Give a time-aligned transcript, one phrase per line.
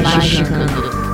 [0.00, 0.72] Magicando.
[0.72, 1.11] Presta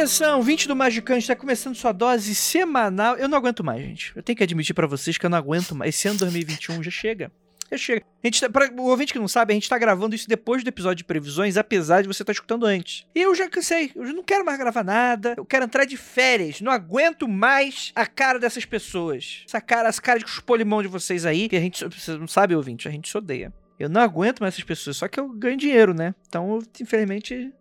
[0.00, 3.18] atenção, 20 do Magicante está começando sua dose semanal.
[3.18, 4.12] Eu não aguento mais, gente.
[4.16, 5.94] Eu tenho que admitir pra vocês que eu não aguento mais.
[5.94, 7.30] Esse ano 2021 já chega.
[7.70, 8.06] Já chega.
[8.24, 10.64] A gente tá, pra, o ouvinte que não sabe, a gente tá gravando isso depois
[10.64, 13.04] do episódio de previsões, apesar de você estar escutando antes.
[13.14, 13.92] E eu já cansei.
[13.94, 15.34] Eu já não quero mais gravar nada.
[15.36, 16.62] Eu quero entrar de férias.
[16.62, 19.44] Não aguento mais a cara dessas pessoas.
[19.46, 22.56] Essa cara, essa cara de espolimão de vocês aí, que a gente, você não sabe,
[22.56, 23.52] ouvinte, a gente se odeia.
[23.78, 26.14] Eu não aguento mais essas pessoas, só que eu ganho dinheiro, né?
[26.26, 27.52] Então, infelizmente,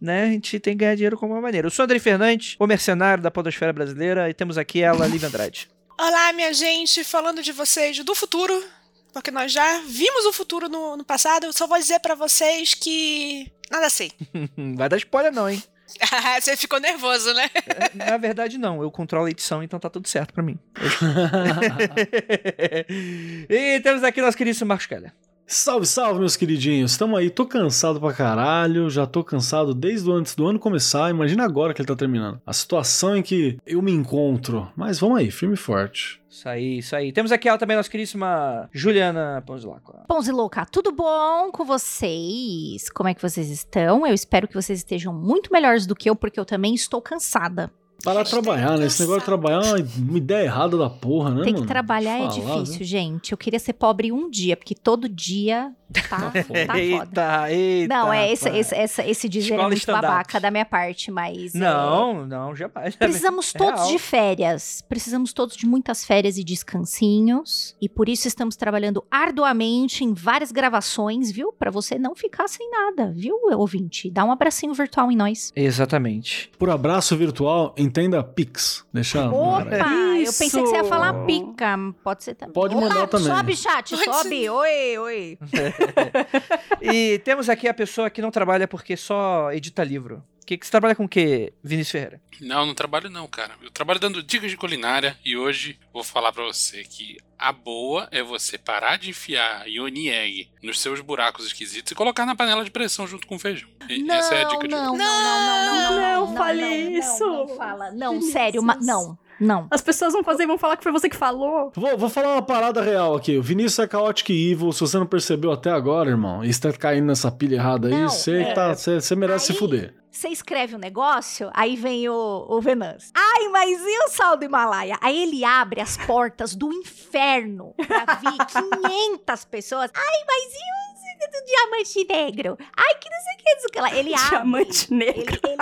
[0.00, 0.24] né?
[0.24, 1.66] A gente tem que ganhar dinheiro como uma maneira.
[1.66, 5.68] Eu sou André Fernandes, o mercenário da podosfera brasileira, e temos aqui ela, Lívia Andrade.
[5.98, 8.64] Olá, minha gente, falando de vocês do futuro,
[9.12, 11.44] porque nós já vimos o futuro no, no passado.
[11.44, 14.12] Eu só vou dizer pra vocês que nada sei.
[14.76, 15.62] Vai dar spoiler não, hein?
[16.40, 17.50] Você ficou nervoso, né?
[17.94, 18.82] Na verdade, não.
[18.82, 20.58] Eu controlo a edição, então tá tudo certo pra mim.
[23.48, 25.12] e temos aqui nosso queridíssimo Marcos Keller.
[25.50, 26.94] Salve, salve, meus queridinhos.
[26.98, 31.08] Tamo aí, tô cansado pra caralho, já tô cansado desde antes do ano começar.
[31.08, 32.38] Imagina agora que ele tá terminando.
[32.46, 34.70] A situação em que eu me encontro.
[34.76, 36.20] Mas vamos aí, firme e forte.
[36.28, 37.12] Isso aí, isso aí.
[37.12, 40.04] Temos aqui ela também, nossa queridíssima Juliana Ponzilaco.
[40.06, 42.90] Pãozinho louca, tudo bom com vocês?
[42.90, 44.06] Como é que vocês estão?
[44.06, 47.72] Eu espero que vocês estejam muito melhores do que eu, porque eu também estou cansada.
[48.04, 48.86] Parar de trabalhar, né?
[48.86, 51.66] Esse negócio de trabalhar é uma ideia errada da porra, né, Tem que mano?
[51.66, 53.32] trabalhar é difícil, gente.
[53.32, 55.72] Eu queria ser pobre um dia, porque todo dia
[56.08, 56.78] tá, tá foda.
[56.78, 57.92] eita, eita.
[57.94, 60.02] Não, é esse, esse, essa- esse dizer é Escola muito stand-up.
[60.06, 61.54] babaca da minha parte, mas.
[61.54, 62.94] é, Não, não, jamais.
[62.94, 63.90] Precisamos É todos real.
[63.92, 64.84] de férias.
[64.88, 67.74] Precisamos todos de muitas férias e descansinhos.
[67.80, 71.52] E por isso estamos trabalhando arduamente em várias gravações, viu?
[71.52, 74.08] Pra você não ficar sem nada, viu, ouvinte?
[74.10, 75.52] Dá um abracinho virtual em nós.
[75.56, 76.50] Exatamente.
[76.58, 78.84] Por abraço virtual, entenda Pix.
[78.92, 79.28] Deixa.
[79.28, 79.64] Opa!
[79.74, 80.38] Eu Isso!
[80.38, 81.76] pensei que você ia falar pica.
[82.04, 82.52] Pode ser também.
[82.52, 83.26] Pode mandar Opa, também.
[83.26, 84.48] Sobe, chat, Pode sobe.
[84.50, 85.38] Oi, oi.
[86.80, 90.22] E temos aqui a pessoa que não trabalha porque só edita livro.
[90.48, 92.22] Que, que você trabalha com o quê, Vinícius Ferreira?
[92.40, 93.52] Não, não trabalho não, cara.
[93.62, 98.08] Eu trabalho dando dicas de culinária e hoje vou falar pra você que a boa
[98.10, 102.64] é você parar de enfiar Yoni Egg nos seus buracos esquisitos e colocar na panela
[102.64, 103.68] de pressão junto com o feijão.
[103.90, 105.02] E Não, essa é a dica de não, hoje.
[105.02, 107.18] não, não, não, não, Não fale não, isso.
[107.26, 107.90] Não, não fala.
[107.90, 109.66] Não, sério, ma- não, não.
[109.70, 111.72] As pessoas vão fazer e vão falar que foi você que falou.
[111.74, 113.36] Vou, vou falar uma parada real aqui.
[113.38, 114.72] O Vinícius é Chaotic Evil.
[114.72, 118.42] Se você não percebeu até agora, irmão, e está caindo nessa pilha errada aí, você
[118.42, 118.52] é.
[118.52, 118.74] tá,
[119.16, 119.94] merece se Aí- fuder.
[120.10, 123.12] Você escreve um negócio, aí vem o, o Venance.
[123.14, 124.96] Ai, mas e o sal do Himalaia?
[125.00, 128.36] Aí ele abre as portas do inferno pra vir
[128.82, 129.90] 500 pessoas.
[129.94, 130.87] Ai, mas e o
[131.30, 132.58] do diamante negro?
[132.76, 133.94] Ai, que não sei o que, não sei o que lá.
[133.96, 134.28] Ele abre.
[134.28, 135.40] Diamante negro.
[135.44, 135.52] Ele,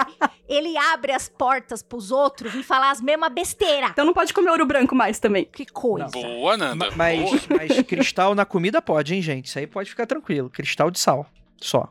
[0.48, 3.90] ele- ele abre as portas pros outros vir falar as mesmas besteiras.
[3.90, 5.44] Então não pode comer ouro branco mais também.
[5.44, 6.08] Que coisa.
[6.08, 6.90] Boa, Nanda.
[6.94, 9.46] Mas, mas cristal na comida pode, hein, gente?
[9.46, 10.48] Isso aí pode ficar tranquilo.
[10.50, 11.26] Cristal de sal.
[11.60, 11.88] Só.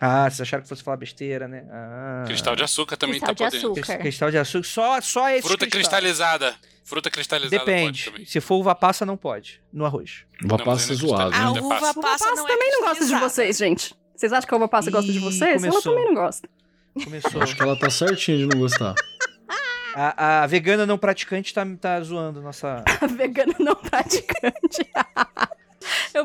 [0.00, 1.64] Ah, vocês acharam que fosse falar besteira, né?
[1.70, 2.24] Ah.
[2.26, 3.80] Cristal de açúcar também Cristal tá de podendo.
[3.80, 3.98] Açúcar.
[3.98, 4.64] Cristal de açúcar.
[4.68, 5.80] Só, só esse Fruta cristal.
[5.80, 6.54] cristalizada.
[6.84, 8.04] Fruta cristalizada Depende.
[8.04, 8.24] pode também.
[8.26, 9.60] Se for uva passa, não pode.
[9.72, 10.24] No arroz.
[10.42, 11.30] Vou Não, ainda zoado.
[11.30, 11.80] custa A Ainda uva passa.
[11.86, 13.94] passa, Uva passa não é também não gosta de vocês, gente.
[14.16, 15.62] Vocês acham que a uva passa gosta de Ih, vocês?
[15.62, 15.92] Ela começou.
[15.94, 16.48] também não gosta.
[17.04, 17.42] Começou.
[17.42, 18.94] Acho que ela tá certinha de não gostar.
[19.94, 22.84] A, a vegana não praticante tá, tá zoando nossa.
[23.00, 24.86] A vegana não praticante.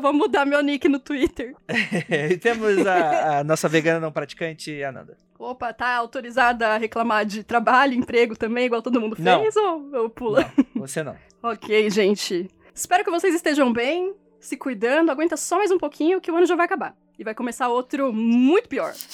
[0.04, 1.56] Vou mudar meu nick no Twitter.
[2.30, 5.16] e temos a, a nossa vegana não praticante, Ananda.
[5.38, 9.40] Opa, tá autorizada a reclamar de trabalho, emprego também, igual todo mundo Não.
[9.40, 9.56] fez?
[9.56, 10.36] Ou eu pulo?
[10.74, 11.16] Não, você não.
[11.42, 12.50] Ok, gente.
[12.74, 15.10] Espero que vocês estejam bem, se cuidando.
[15.10, 16.94] Aguenta só mais um pouquinho que o ano já vai acabar.
[17.18, 18.92] E vai começar outro muito pior.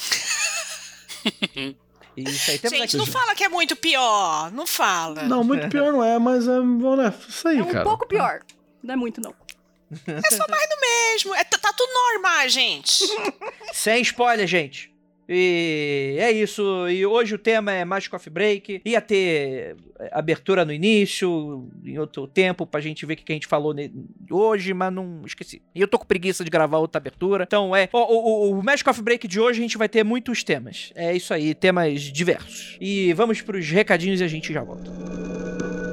[2.17, 2.59] Isso aí.
[2.59, 2.97] Temos Gente, aqui.
[2.97, 4.51] não fala que é muito pior.
[4.51, 5.23] Não fala.
[5.23, 7.85] Não, muito pior não é, mas é, né, isso aí, É um cara.
[7.85, 8.41] pouco pior.
[8.83, 9.33] Não é muito, não.
[10.07, 11.35] É só mais do mesmo.
[11.35, 13.03] É, tá, tá tudo normal, gente.
[13.73, 14.91] Sem spoiler, gente.
[15.33, 16.89] E é isso.
[16.89, 18.81] E hoje o tema é Magic Coffee Break.
[18.83, 23.35] Ia ter é, abertura no início, em outro tempo, pra gente ver o que a
[23.35, 23.73] gente falou
[24.29, 25.61] hoje, mas não esqueci.
[25.73, 27.45] E eu tô com preguiça de gravar outra abertura.
[27.45, 27.87] Então é.
[27.93, 30.91] O, o, o Magic Coffee Break de hoje a gente vai ter muitos temas.
[30.95, 32.77] É isso aí, temas diversos.
[32.81, 34.91] E vamos pros recadinhos e a gente já volta.
[34.91, 35.90] Olá,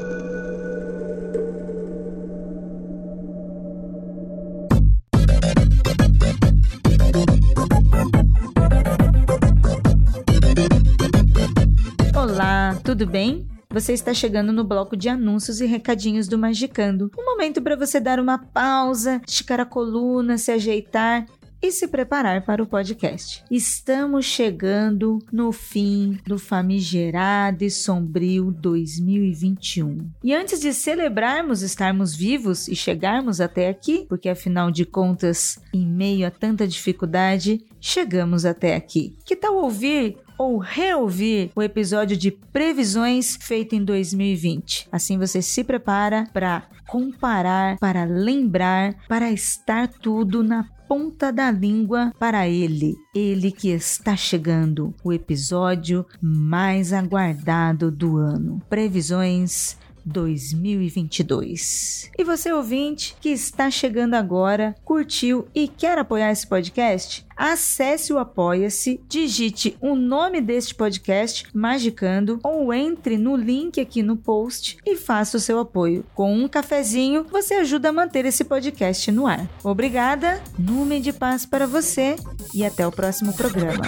[12.82, 13.46] tudo bem?
[13.70, 17.10] Você está chegando no bloco de anúncios e recadinhos do Magicando.
[17.18, 21.26] Um momento para você dar uma pausa, esticar a coluna, se ajeitar
[21.60, 23.44] e se preparar para o podcast.
[23.50, 30.10] Estamos chegando no fim do famigerado e sombrio 2021.
[30.22, 35.86] E antes de celebrarmos estarmos vivos e chegarmos até aqui, porque afinal de contas, em
[35.86, 39.16] meio a tanta dificuldade, chegamos até aqui.
[39.24, 44.88] Que tal ouvir ou reouvir o episódio de previsões feito em 2020.
[44.92, 52.12] Assim você se prepara para comparar, para lembrar, para estar tudo na ponta da língua
[52.18, 58.62] para ele, ele que está chegando, o episódio mais aguardado do ano.
[58.70, 59.76] Previsões
[60.08, 62.10] 2022.
[62.18, 67.26] E você ouvinte que está chegando agora, curtiu e quer apoiar esse podcast?
[67.36, 74.16] Acesse o Apoia-se, digite o nome deste podcast, Magicando, ou entre no link aqui no
[74.16, 76.04] post e faça o seu apoio.
[76.14, 79.48] Com um cafezinho, você ajuda a manter esse podcast no ar.
[79.62, 82.16] Obrigada, Nume de paz para você
[82.52, 83.84] e até o próximo programa.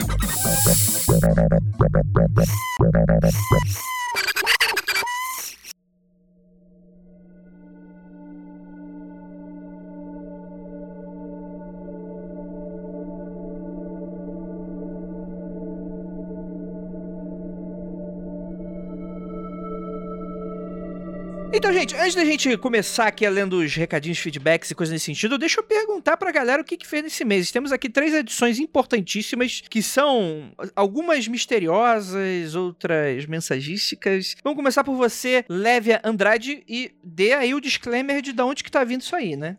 [21.91, 25.61] Gente, antes da gente começar aqui lendo os recadinhos, feedbacks e coisas nesse sentido, deixa
[25.61, 27.51] eu perguntar pra galera o que, que fez nesse mês.
[27.51, 34.37] Temos aqui três edições importantíssimas, que são algumas misteriosas, outras mensagísticas.
[34.43, 38.71] Vamos começar por você, Lévia Andrade, e dê aí o disclaimer de de onde que
[38.71, 39.57] tá vindo isso aí, né?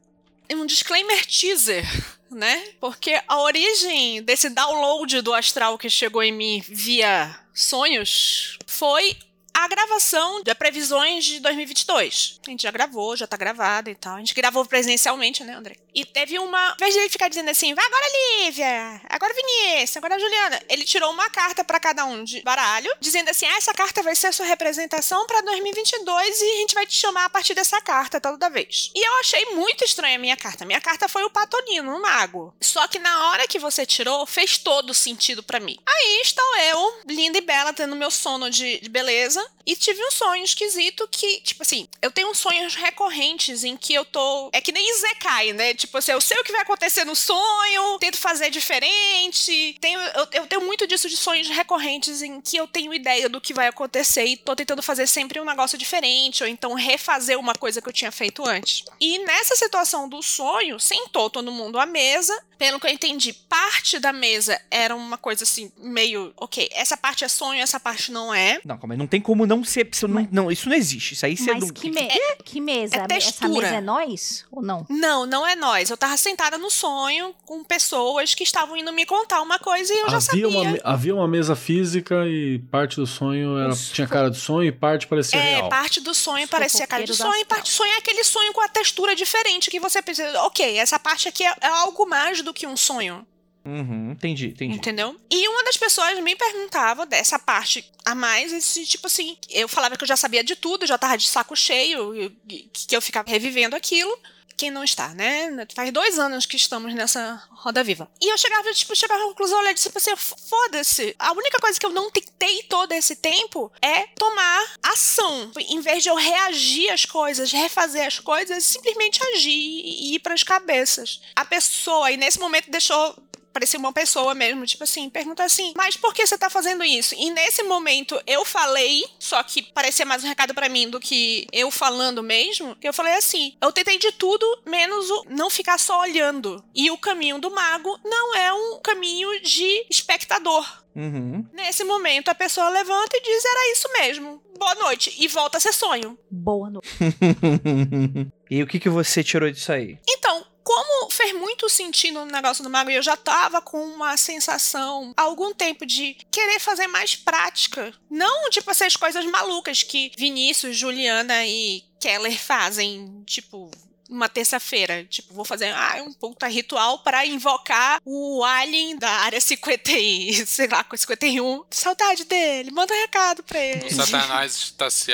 [0.53, 1.85] Um disclaimer teaser
[2.29, 2.63] né?
[2.79, 9.17] Porque a origem desse download do astral que chegou em mim via sonhos foi
[9.53, 12.39] a gravação de previsões de 2022.
[12.45, 14.15] A gente já gravou, já tá gravada e tal.
[14.15, 15.75] A gente gravou presencialmente, né, André?
[15.93, 16.75] E teve uma.
[16.79, 18.05] Em vez de ele ficar dizendo assim, vai agora,
[18.45, 23.29] Lívia, agora Vinícius, agora Juliana, ele tirou uma carta para cada um de baralho, dizendo
[23.29, 26.85] assim: ah, essa carta vai ser a sua representação para 2022 e a gente vai
[26.85, 28.91] te chamar a partir dessa carta toda vez.
[28.95, 30.65] E eu achei muito estranha a minha carta.
[30.65, 32.53] Minha carta foi o Patolino, o mago.
[32.61, 35.77] Só que na hora que você tirou, fez todo sentido para mim.
[35.85, 40.11] Aí estou eu, linda e bela, tendo meu sono de, de beleza, e tive um
[40.11, 44.49] sonho esquisito que, tipo assim, eu tenho sonhos recorrentes em que eu tô.
[44.53, 45.73] É que nem Izekai, né?
[45.73, 49.77] Tipo assim, eu sei o que vai acontecer no sonho, tento fazer diferente.
[49.79, 53.39] Tenho, eu, eu tenho muito disso de sonhos recorrentes em que eu tenho ideia do
[53.39, 57.53] que vai acontecer e tô tentando fazer sempre um negócio diferente, ou então refazer uma
[57.53, 58.83] coisa que eu tinha feito antes.
[58.99, 63.97] E nessa situação do sonho, sentou todo mundo à mesa pelo que eu entendi, parte
[63.97, 68.31] da mesa era uma coisa assim, meio, ok, essa parte é sonho, essa parte não
[68.31, 68.61] é.
[68.63, 69.89] Não, mas não tem como não ser.
[70.07, 71.15] Não, não, isso não existe.
[71.15, 71.73] Isso aí você Mas não.
[71.73, 72.97] que, me é, que mesa?
[72.97, 73.49] É Essa textura.
[73.49, 74.85] mesa é nós ou não?
[74.87, 75.89] Não, não é nós.
[75.89, 79.97] Eu tava sentada no sonho com pessoas que estavam indo me contar uma coisa e
[79.97, 80.47] eu já Havia sabia.
[80.47, 84.71] uma, havia uma mesa física e parte do sonho era, tinha cara de sonho e
[84.71, 85.69] parte parecia É, real.
[85.69, 88.53] parte do sonho Os parecia cara de sonho, e parte do sonho é aquele sonho
[88.53, 92.43] com a textura diferente que você pensa, ok, essa parte aqui é, é algo mais
[92.43, 93.25] do que um sonho.
[93.63, 94.75] Uhum, entendi, entendi.
[94.75, 95.15] Entendeu?
[95.29, 99.95] E uma das pessoas me perguntava dessa parte a mais, esse tipo assim, eu falava
[99.95, 102.35] que eu já sabia de tudo, já tava de saco cheio,
[102.73, 104.17] que eu ficava revivendo aquilo.
[104.61, 105.49] Quem não está, né?
[105.73, 108.07] Faz dois anos que estamos nessa roda viva.
[108.21, 111.15] E eu chegava, tipo, chegava à conclusão, olha, tipo assim, foda-se.
[111.17, 115.51] A única coisa que eu não tentei todo esse tempo é tomar ação.
[115.57, 120.43] Em vez de eu reagir às coisas, refazer as coisas, simplesmente agir e ir pras
[120.43, 121.21] cabeças.
[121.35, 123.15] A pessoa, e nesse momento deixou
[123.51, 127.15] parecia uma pessoa mesmo, tipo assim, pergunta assim, mas por que você tá fazendo isso?
[127.15, 131.47] E nesse momento eu falei, só que parecia mais um recado pra mim do que
[131.51, 135.77] eu falando mesmo, que eu falei assim, eu tentei de tudo, menos o não ficar
[135.77, 136.63] só olhando.
[136.73, 140.81] E o caminho do mago não é um caminho de espectador.
[140.95, 141.45] Uhum.
[141.53, 144.41] Nesse momento a pessoa levanta e diz, era isso mesmo.
[144.57, 145.15] Boa noite.
[145.17, 146.17] E volta a ser sonho.
[146.29, 146.87] Boa noite.
[148.49, 149.97] e o que, que você tirou disso aí?
[150.07, 154.15] Então, como fez muito sentido no negócio do mago e eu já tava com uma
[154.17, 157.93] sensação há algum tempo de querer fazer mais prática.
[158.09, 163.69] Não, tipo, essas coisas malucas que Vinícius, Juliana e Keller fazem, tipo,
[164.11, 165.05] uma terça-feira.
[165.05, 170.45] Tipo, vou fazer ah, um puta ritual para invocar o alien da área 50 e,
[170.45, 171.63] sei lá, 51.
[171.71, 173.87] Saudade dele, manda um recado pra ele.
[173.87, 174.73] O satanás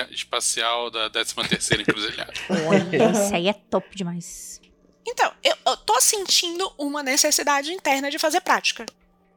[0.09, 2.33] espacial da 13ª encruzilhada.
[2.67, 4.59] Olha, isso aí é top demais.
[5.07, 8.85] Então, eu, eu tô sentindo uma necessidade interna de fazer prática.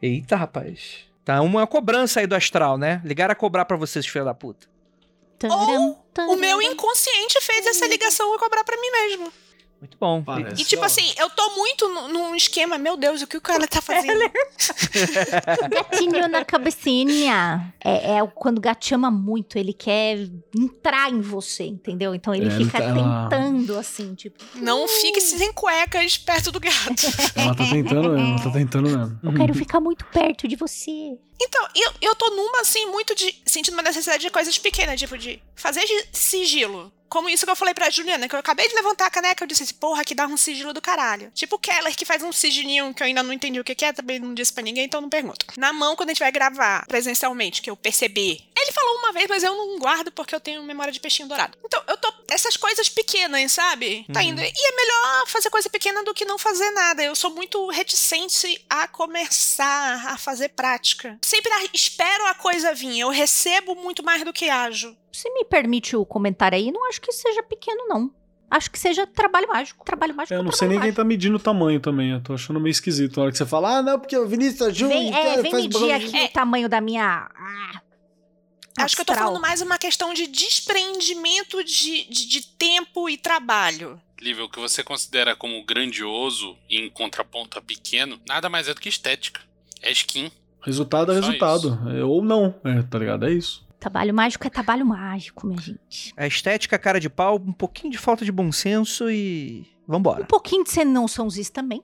[0.02, 1.04] Eita, rapaz.
[1.24, 3.00] Tá uma cobrança aí do astral, né?
[3.04, 4.68] Ligaram a cobrar pra vocês, filha da puta.
[5.38, 5.96] Taram,
[6.28, 9.32] O meu inconsciente fez essa ligação a cobrar pra mim mesmo.
[9.80, 10.22] Muito bom.
[10.22, 10.60] Parece.
[10.60, 13.66] E tipo assim, eu tô muito nu- num esquema, meu Deus, o que o cara
[13.66, 14.20] tá fazendo?
[15.70, 17.72] Gatinho na cabecinha.
[17.82, 20.18] É, é quando o gato ama muito, ele quer
[20.56, 22.14] entrar em você, entendeu?
[22.14, 22.92] Então ele É, ele fica tá-
[23.30, 27.06] tentando, assim, tipo, Não fique sem cuecas perto do gato.
[27.34, 29.18] Ela tá tentando mesmo, ela tá tentando mesmo.
[29.22, 31.16] eu quero ficar muito perto de você.
[31.40, 33.35] Então, eu, eu tô numa, assim, muito de.
[33.47, 36.92] sentindo uma necessidade de coisas pequenas, tipo, de fazer gi- sigilo.
[37.09, 39.49] Como isso que eu falei pra Juliana, que eu acabei de levantar a caneca, eu
[39.49, 41.32] disse assim, porra, que dá um sigilo do caralho.
[41.35, 43.92] Tipo o Keller, que faz um sigilinho que eu ainda não entendi o que é,
[43.92, 45.44] também não disse pra ninguém, então não pergunto.
[45.56, 48.49] Na mão, quando a gente vai gravar presencialmente, que eu percebi.
[48.56, 51.59] Ele falou uma vez, mas eu não guardo porque eu tenho memória de peixinho dourado.
[51.64, 52.12] Então, eu tô.
[52.28, 54.06] Essas coisas pequenas, sabe?
[54.12, 54.40] Tá indo.
[54.40, 57.02] E é melhor fazer coisa pequena do que não fazer nada.
[57.02, 61.18] Eu sou muito reticente a começar a fazer prática.
[61.30, 62.99] Sempre a- espero a coisa vir.
[62.99, 64.96] Eu recebo muito mais do que ajo.
[65.12, 68.12] Se me permite o comentário aí, não acho que seja pequeno, não.
[68.50, 69.84] Acho que seja trabalho mágico.
[69.84, 72.10] Trabalho mágico É, Eu não sei nem trabalho quem tá medindo o tamanho também.
[72.10, 73.16] Eu tô achando meio esquisito.
[73.16, 74.92] Na hora que você fala, ah, não, porque o Vinícius ajuda.
[74.92, 76.25] Vem, é, vem medir aqui É.
[76.25, 77.28] o tamanho da minha.
[77.32, 77.80] Ah,
[78.78, 83.16] Acho que eu tô falando mais uma questão de desprendimento de, de, de tempo e
[83.16, 84.00] trabalho.
[84.20, 88.75] Lívia, o que você considera como grandioso e em contraponto a pequeno, nada mais é
[88.75, 89.40] do que estética.
[89.82, 90.30] É skin.
[90.62, 91.79] Resultado é Só resultado.
[91.90, 93.26] É, ou não, é, tá ligado?
[93.26, 93.67] É isso.
[93.79, 96.12] Trabalho mágico é trabalho mágico, minha gente.
[96.17, 99.67] A estética, cara de pau, um pouquinho de falta de bom senso e.
[99.88, 100.25] Um Vambora.
[100.26, 101.83] pouquinho de ser não sãozice também,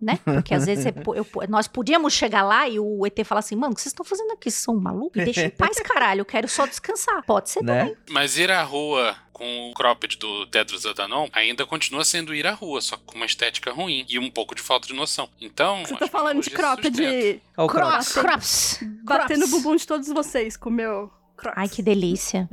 [0.00, 0.18] né?
[0.24, 3.72] Porque às vezes é eu- nós podíamos chegar lá e o ET falar assim, mano,
[3.72, 4.50] o que vocês estão fazendo aqui?
[4.50, 5.24] Vocês são malucos?
[5.24, 6.20] Deixa em paz, caralho.
[6.20, 7.22] Eu quero só descansar.
[7.24, 7.80] Pode ser Né?
[7.80, 7.96] também.
[8.10, 12.52] Mas ir à rua com o cropped do Tedros Adhanom ainda continua sendo ir à
[12.52, 15.28] rua, só com uma estética ruim e um pouco de falta de noção.
[15.40, 15.84] Então.
[15.84, 18.12] Você tá falando de cropped Ó, o Crocs, Crocs.
[18.12, 18.80] crocs.
[19.04, 19.50] bater no Crocs.
[19.62, 21.58] bumbum de todos vocês com o meu crocs.
[21.58, 22.48] Ai, que delícia.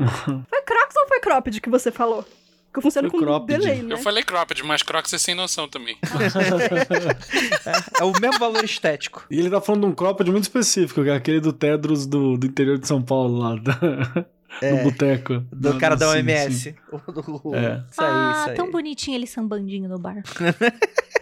[0.50, 2.26] Foi crocs ou foi cropped que você falou?
[2.74, 3.58] Que funciona com cropped.
[3.60, 3.94] delay, né?
[3.94, 5.96] Eu falei cropped, mas crocs é sem noção também.
[8.00, 9.26] É o mesmo valor estético.
[9.30, 12.38] E ele tá falando de um cropped muito específico, que é aquele do Tedros do,
[12.38, 14.26] do interior de São Paulo, lá, da-
[14.62, 15.40] do boteco.
[15.52, 16.60] Do Da- cara da sim, OMS.
[16.60, 16.76] sim.
[16.92, 17.84] O do- É.
[17.92, 18.56] Isso aí, ah, isso aí.
[18.56, 20.22] tão bonitinho ele sambandinho no bar.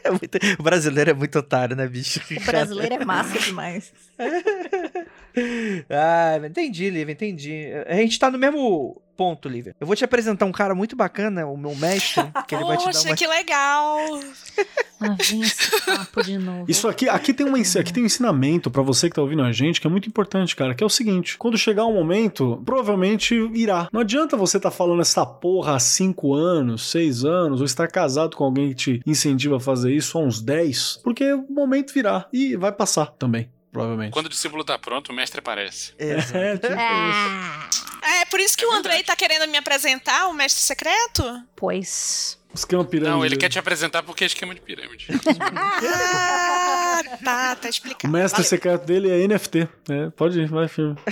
[0.03, 2.19] É muito- O brasileiro é muito otário, né, bicho?
[2.35, 3.93] O brasileiro é massa demais.
[5.89, 7.65] Ah, entendi, Lívia, entendi.
[7.87, 9.75] A gente tá no mesmo ponto, Lívia.
[9.79, 12.85] Eu vou te apresentar um cara muito bacana, o meu mestre, que ele vai te
[12.85, 13.15] dar Poxa, uma...
[13.15, 14.19] que legal!
[14.99, 16.65] Ah, vem esse papo de novo.
[16.67, 19.51] Isso aqui, aqui tem, uma, aqui tem um ensinamento pra você que tá ouvindo a
[19.51, 23.35] gente que é muito importante, cara, que é o seguinte: quando chegar um momento, provavelmente
[23.53, 23.87] irá.
[23.93, 28.35] Não adianta você tá falando essa porra há 5 anos, 6 anos, ou estar casado
[28.35, 32.27] com alguém que te incentiva a fazer isso há uns 10, porque o momento virá
[32.33, 34.13] e vai passar também, provavelmente.
[34.13, 35.93] Quando o discípulo tá pronto, o mestre aparece.
[35.99, 36.31] Exato.
[36.41, 37.90] É, tipo isso.
[38.01, 41.23] É por isso que o Andrei tá querendo me apresentar, o mestre secreto?
[41.55, 42.39] pois.
[42.53, 43.15] Esquema pirâmide.
[43.17, 45.07] Não, ele quer te apresentar porque é esquema de pirâmide.
[45.49, 48.11] Ah, tá, tá O explicado.
[48.11, 48.49] mestre Valeu.
[48.49, 49.69] secreto dele é NFT.
[49.89, 50.97] É, pode ir, vai, filme.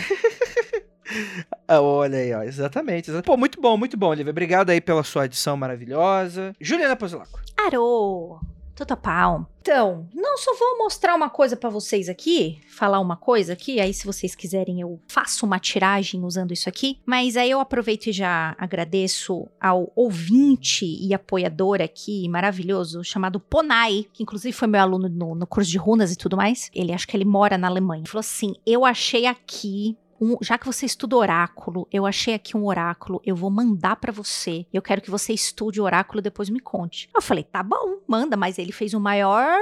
[1.67, 3.25] Ah, olha aí, ó, exatamente, exatamente.
[3.25, 4.29] Pô, muito bom, muito bom, Lívia.
[4.29, 6.55] Obrigado aí pela sua edição maravilhosa.
[6.62, 7.39] Juliana Pozilaco.
[7.58, 8.39] Arô!
[8.79, 9.45] Tudo pau.
[9.59, 13.93] Então, não só vou mostrar uma coisa pra vocês aqui, falar uma coisa aqui, aí
[13.93, 18.13] se vocês quiserem eu faço uma tiragem usando isso aqui, mas aí eu aproveito e
[18.13, 25.09] já agradeço ao ouvinte e apoiador aqui maravilhoso chamado Ponai, que inclusive foi meu aluno
[25.09, 26.71] no, no curso de runas e tudo mais.
[26.74, 28.00] Ele acho que ele mora na Alemanha.
[28.00, 32.55] Ele falou assim: "Eu achei aqui um- já que você estuda oráculo, eu achei aqui
[32.57, 34.65] um oráculo, eu vou mandar pra você.
[34.73, 37.09] Eu quero que você estude oráculo depois me conte.
[37.15, 39.57] Eu falei, tá bom, manda, mas ele fez o maior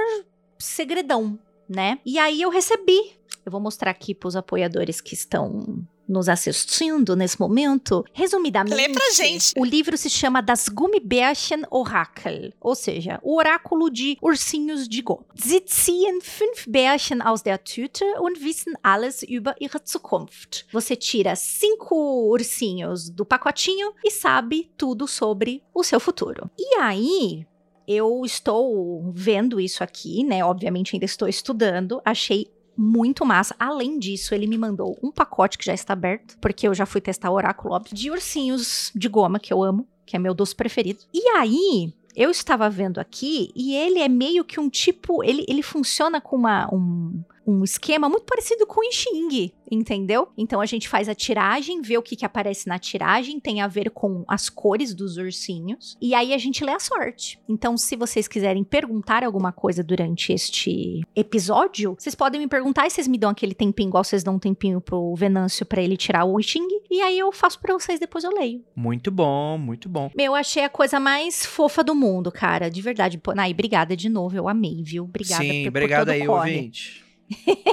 [0.58, 1.38] segredão,
[1.68, 1.98] né?
[2.04, 3.12] E aí eu recebi.
[3.44, 8.04] Eu vou mostrar aqui pros apoiadores que estão nos assistindo nesse momento.
[8.12, 9.52] Resumidamente, Lê pra gente.
[9.56, 15.24] o livro se chama Das Gummibärchen Orakel, ou seja, o oráculo de ursinhos de goma.
[15.34, 20.64] Sie ziehen fünf Bärchen aus der Tüte und wissen alles über ihre Zukunft.
[20.72, 26.50] Você tira cinco ursinhos do pacotinho e sabe tudo sobre o seu futuro.
[26.58, 27.46] E aí,
[27.86, 30.44] eu estou vendo isso aqui, né?
[30.44, 32.00] Obviamente ainda estou estudando.
[32.04, 32.46] Achei
[32.78, 33.56] muito massa.
[33.58, 37.00] Além disso, ele me mandou um pacote que já está aberto, porque eu já fui
[37.00, 40.54] testar o oráculo, óbvio, de ursinhos de goma, que eu amo, que é meu doce
[40.54, 41.00] preferido.
[41.12, 45.24] E aí, eu estava vendo aqui, e ele é meio que um tipo.
[45.24, 50.28] Ele, ele funciona com uma, um, um esquema muito parecido com o Xing, entendeu?
[50.36, 53.66] Então a gente faz a tiragem, vê o que, que aparece na tiragem, tem a
[53.66, 57.40] ver com as cores dos ursinhos, e aí a gente lê a sorte.
[57.48, 62.90] Então, se vocês quiserem perguntar alguma coisa durante este episódio, vocês podem me perguntar e
[62.90, 66.26] vocês me dão aquele tempinho, igual vocês dão um tempinho pro Venâncio para ele tirar
[66.26, 68.62] o Xing, e aí eu faço para vocês, depois eu leio.
[68.76, 70.10] Muito bom, muito bom.
[70.14, 73.18] Meu, achei a coisa mais fofa do mundo, cara, de verdade.
[73.34, 75.04] Nai, obrigada de novo, eu amei, viu?
[75.04, 77.07] Obrigada Sim, por, obrigado por todo aí, o ouvinte.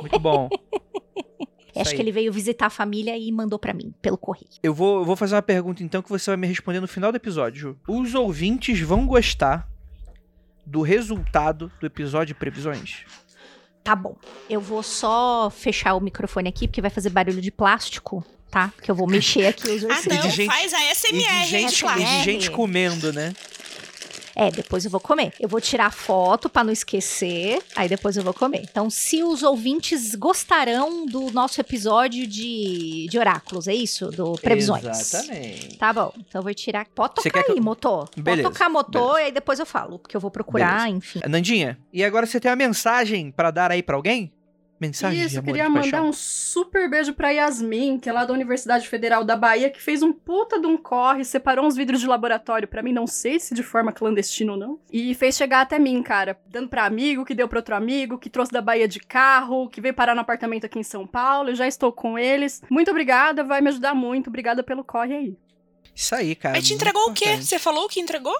[0.01, 0.49] Muito bom.
[0.51, 1.95] Isso Acho aí.
[1.97, 4.47] que ele veio visitar a família e mandou pra mim, pelo correio.
[4.63, 7.11] Eu vou, eu vou fazer uma pergunta então que você vai me responder no final
[7.11, 7.77] do episódio.
[7.87, 9.67] Os ouvintes vão gostar
[10.65, 13.03] do resultado do episódio de previsões?
[13.83, 14.15] Tá bom.
[14.49, 18.71] Eu vou só fechar o microfone aqui, porque vai fazer barulho de plástico, tá?
[18.75, 20.03] Porque eu vou mexer aqui os Ah, ursinhos.
[20.03, 22.01] de não, gente- faz a E SMR, de, gente, Hashtag.
[22.01, 23.33] e de gente comendo, né?
[24.35, 25.31] É, depois eu vou comer.
[25.39, 28.61] Eu vou tirar foto pra não esquecer, aí depois eu vou comer.
[28.69, 34.07] Então, se os ouvintes gostarão do nosso episódio de, de oráculos, é isso?
[34.11, 34.83] Do previsões.
[34.83, 35.77] Exatamente.
[35.77, 36.11] Tá bom.
[36.17, 36.85] Então eu vou tirar.
[36.93, 38.09] Pode tocar aí, eu- motor.
[38.17, 39.21] Beleza, Pode tocar motor beleza.
[39.21, 40.97] e aí depois eu falo, porque eu vou procurar, Beleza.
[40.97, 41.19] enfim.
[41.27, 44.31] Nandinha, e agora você tem uma mensagem pra dar aí pra alguém?
[44.87, 46.09] Mensagem de Isso, queria de mandar paixão.
[46.09, 50.01] um super beijo pra Yasmin, que é lá da Universidade Federal da Bahia, que fez
[50.01, 53.53] um puta de um corre, separou uns vidros de laboratório pra mim, não sei se
[53.53, 57.33] de forma clandestina ou não, e fez chegar até mim, cara, dando pra amigo, que
[57.33, 60.65] deu pra outro amigo, que trouxe da Bahia de carro, que veio parar no apartamento
[60.65, 62.61] aqui em São Paulo, eu já estou com eles.
[62.69, 65.37] Muito obrigada, vai me ajudar muito, obrigada pelo corre aí.
[65.93, 66.57] Isso aí, cara.
[66.57, 67.37] Aí te entregou o quê?
[67.37, 68.35] Você falou que entregou?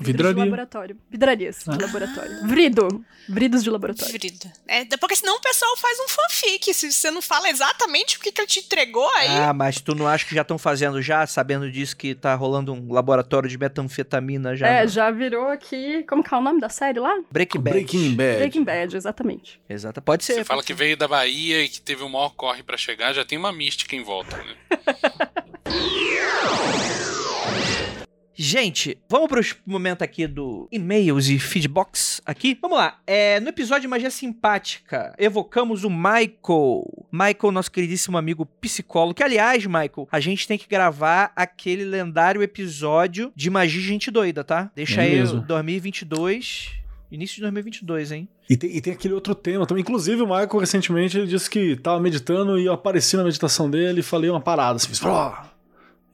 [0.00, 0.96] Vidros de laboratório.
[1.10, 1.72] Vidrarias Ah.
[1.76, 2.46] de laboratório.
[2.46, 3.04] Vrido.
[3.28, 4.12] Vridos de laboratório.
[4.12, 4.52] Vrida.
[4.66, 6.72] É, porque senão o pessoal faz um fanfic.
[6.72, 9.28] Se você não fala exatamente o que, que ele te entregou, aí.
[9.28, 12.72] Ah, mas tu não acha que já estão fazendo já, sabendo disso que tá rolando
[12.72, 14.68] um laboratório de metanfetamina já?
[14.68, 16.04] É, já virou aqui.
[16.08, 17.14] Como que é o nome da série lá?
[17.30, 17.76] Breaking Bad.
[17.76, 18.36] Breaking Bad.
[18.38, 19.60] Breaking Bad, exatamente.
[19.68, 20.00] Exato.
[20.00, 20.34] Pode ser.
[20.34, 23.24] Você fala que veio da Bahia e que teve o maior corre pra chegar, já
[23.24, 24.54] tem uma mística em volta, né?
[28.40, 32.56] Gente, vamos pro momento aqui do e-mails e feedbox aqui.
[32.62, 33.00] Vamos lá.
[33.04, 36.84] É, no episódio de Magia Simpática, evocamos o Michael.
[37.10, 39.14] Michael, nosso queridíssimo amigo psicólogo.
[39.14, 44.44] Que, aliás, Michael, a gente tem que gravar aquele lendário episódio de Magia Gente Doida,
[44.44, 44.70] tá?
[44.72, 45.40] Deixa É aí mesmo.
[45.40, 46.78] 2022.
[47.10, 48.28] Início de 2022, hein?
[48.48, 49.80] E tem, e tem aquele outro tema também.
[49.80, 53.98] Inclusive, o Michael recentemente ele disse que tava meditando e eu apareci na meditação dele
[53.98, 54.92] e falei uma parada assim.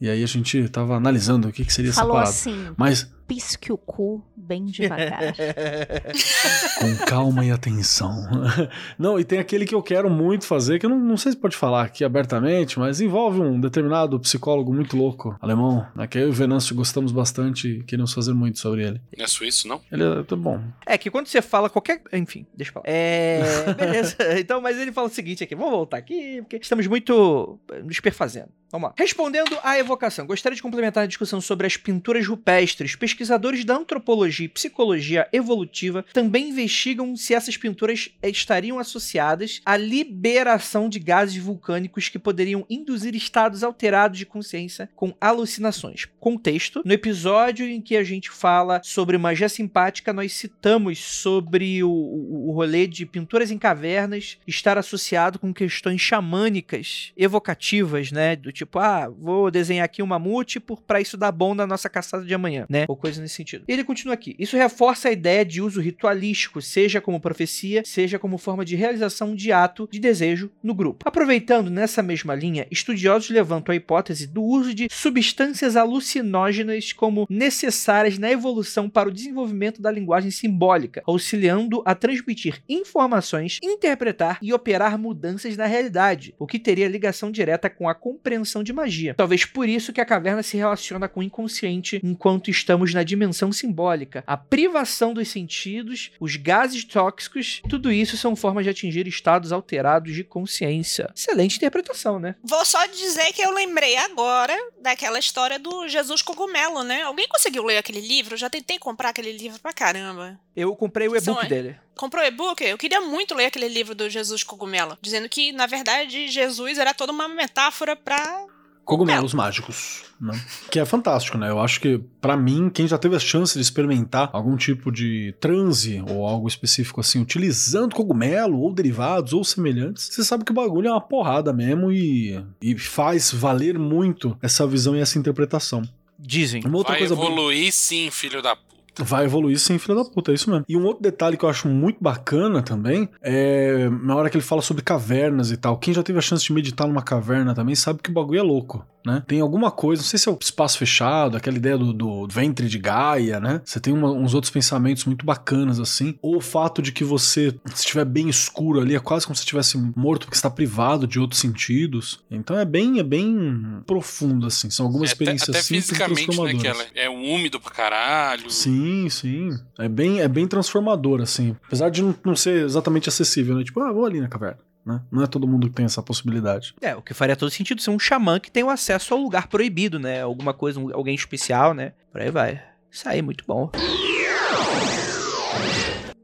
[0.04, 2.60] E aí a gente tava analisando o que, que seria Falou essa parada.
[2.60, 5.34] assim: Mas pisque o cu bem devagar.
[6.80, 8.12] com calma e atenção.
[8.98, 11.38] não, e tem aquele que eu quero muito fazer, que eu não, não sei se
[11.38, 16.28] pode falar aqui abertamente, mas envolve um determinado psicólogo muito louco, alemão, né, que eu
[16.28, 19.00] e o Venâncio gostamos bastante e queremos fazer muito sobre ele.
[19.16, 19.80] Não é suíço, não?
[19.90, 20.60] Ele é tá bom.
[20.86, 22.02] É que quando você fala qualquer.
[22.12, 22.86] Enfim, deixa eu falar.
[22.88, 23.40] É.
[23.76, 24.16] Beleza.
[24.38, 25.54] Então, mas ele fala o seguinte aqui.
[25.54, 28.48] Vamos voltar aqui, porque estamos muito eh, nos perfazendo.
[28.70, 28.94] Vamos lá.
[28.98, 32.96] Respondendo à evocação, gostaria de complementar a discussão sobre as pinturas rupestres.
[33.14, 39.76] Pesquisadores da antropologia e psicologia evolutiva também investigam se essas pinturas eh, estariam associadas à
[39.76, 46.08] liberação de gases vulcânicos que poderiam induzir estados alterados de consciência com alucinações.
[46.18, 51.90] Contexto: no episódio em que a gente fala sobre magia simpática, nós citamos sobre o,
[51.90, 58.34] o, o rolê de pinturas em cavernas estar associado com questões xamânicas evocativas, né?
[58.34, 62.24] Do tipo, ah, vou desenhar aqui um mamute pra isso dar bom na nossa caçada
[62.24, 62.86] de amanhã, né?
[62.88, 63.64] Ou coisa nesse sentido.
[63.68, 64.34] Ele continua aqui.
[64.38, 69.36] Isso reforça a ideia de uso ritualístico, seja como profecia, seja como forma de realização
[69.36, 71.06] de ato de desejo no grupo.
[71.06, 78.16] Aproveitando nessa mesma linha, estudiosos levantam a hipótese do uso de substâncias alucinógenas como necessárias
[78.16, 84.98] na evolução para o desenvolvimento da linguagem simbólica, auxiliando a transmitir informações, interpretar e operar
[84.98, 89.12] mudanças na realidade, o que teria ligação direta com a compreensão de magia.
[89.12, 93.52] Talvez por isso que a caverna se relaciona com o inconsciente enquanto estamos na dimensão
[93.52, 94.22] simbólica.
[94.26, 100.14] A privação dos sentidos, os gases tóxicos, tudo isso são formas de atingir estados alterados
[100.14, 101.10] de consciência.
[101.14, 102.34] Excelente interpretação, né?
[102.42, 107.02] Vou só dizer que eu lembrei agora daquela história do Jesus Cogumelo, né?
[107.02, 108.34] Alguém conseguiu ler aquele livro?
[108.34, 110.38] Eu já tentei comprar aquele livro pra caramba.
[110.56, 111.76] Eu comprei o São- e-book dele.
[111.96, 112.62] Comprou o e-book?
[112.64, 116.92] Eu queria muito ler aquele livro do Jesus Cogumelo, dizendo que, na verdade, Jesus era
[116.92, 118.46] toda uma metáfora pra
[118.84, 120.38] Cogumelos mágicos, né?
[120.70, 121.48] Que é fantástico, né?
[121.50, 125.34] Eu acho que, pra mim, quem já teve a chance de experimentar algum tipo de
[125.40, 130.54] transe ou algo específico assim, utilizando cogumelo ou derivados ou semelhantes, você sabe que o
[130.54, 135.82] bagulho é uma porrada mesmo e, e faz valer muito essa visão e essa interpretação.
[136.18, 136.62] Dizem.
[136.64, 138.73] Uma outra Vai coisa bem- evoluir sim, filho da puta.
[138.98, 140.64] Vai evoluir sim, filho da puta, é isso mesmo.
[140.68, 144.44] E um outro detalhe que eu acho muito bacana também é na hora que ele
[144.44, 145.78] fala sobre cavernas e tal.
[145.78, 148.42] Quem já teve a chance de meditar numa caverna também sabe que o bagulho é
[148.42, 149.22] louco, né?
[149.26, 152.68] Tem alguma coisa, não sei se é o espaço fechado, aquela ideia do, do ventre
[152.68, 153.60] de Gaia, né?
[153.64, 156.18] Você tem uma- uns outros pensamentos muito bacanas assim.
[156.22, 159.42] Ou o fato de que você, se estiver bem escuro ali, é quase como se
[159.42, 162.20] estivesse morto porque está privado de outros sentidos.
[162.30, 164.70] Então é bem, é bem profundo assim.
[164.70, 166.26] São algumas É até, experiências até simples e fisicamente, né?
[166.26, 166.90] Que transformadoras.
[166.94, 168.50] ela é úmido pra caralho.
[168.50, 169.50] Sim, sim.
[169.78, 171.56] É bem, é bem transformador, assim.
[171.66, 173.64] Apesar de não, não ser exatamente acessível, né?
[173.64, 174.58] Tipo, ah, vou ali na caverna.
[174.84, 175.00] Né?
[175.10, 176.74] Não é todo mundo que tem essa possibilidade.
[176.80, 179.46] É, o que faria todo sentido ser um xamã que tem o acesso ao lugar
[179.48, 180.20] proibido, né?
[180.22, 181.92] Alguma coisa, um- alguém especial, né?
[182.12, 182.62] Por aí vai.
[182.90, 183.70] Isso aí, muito bom.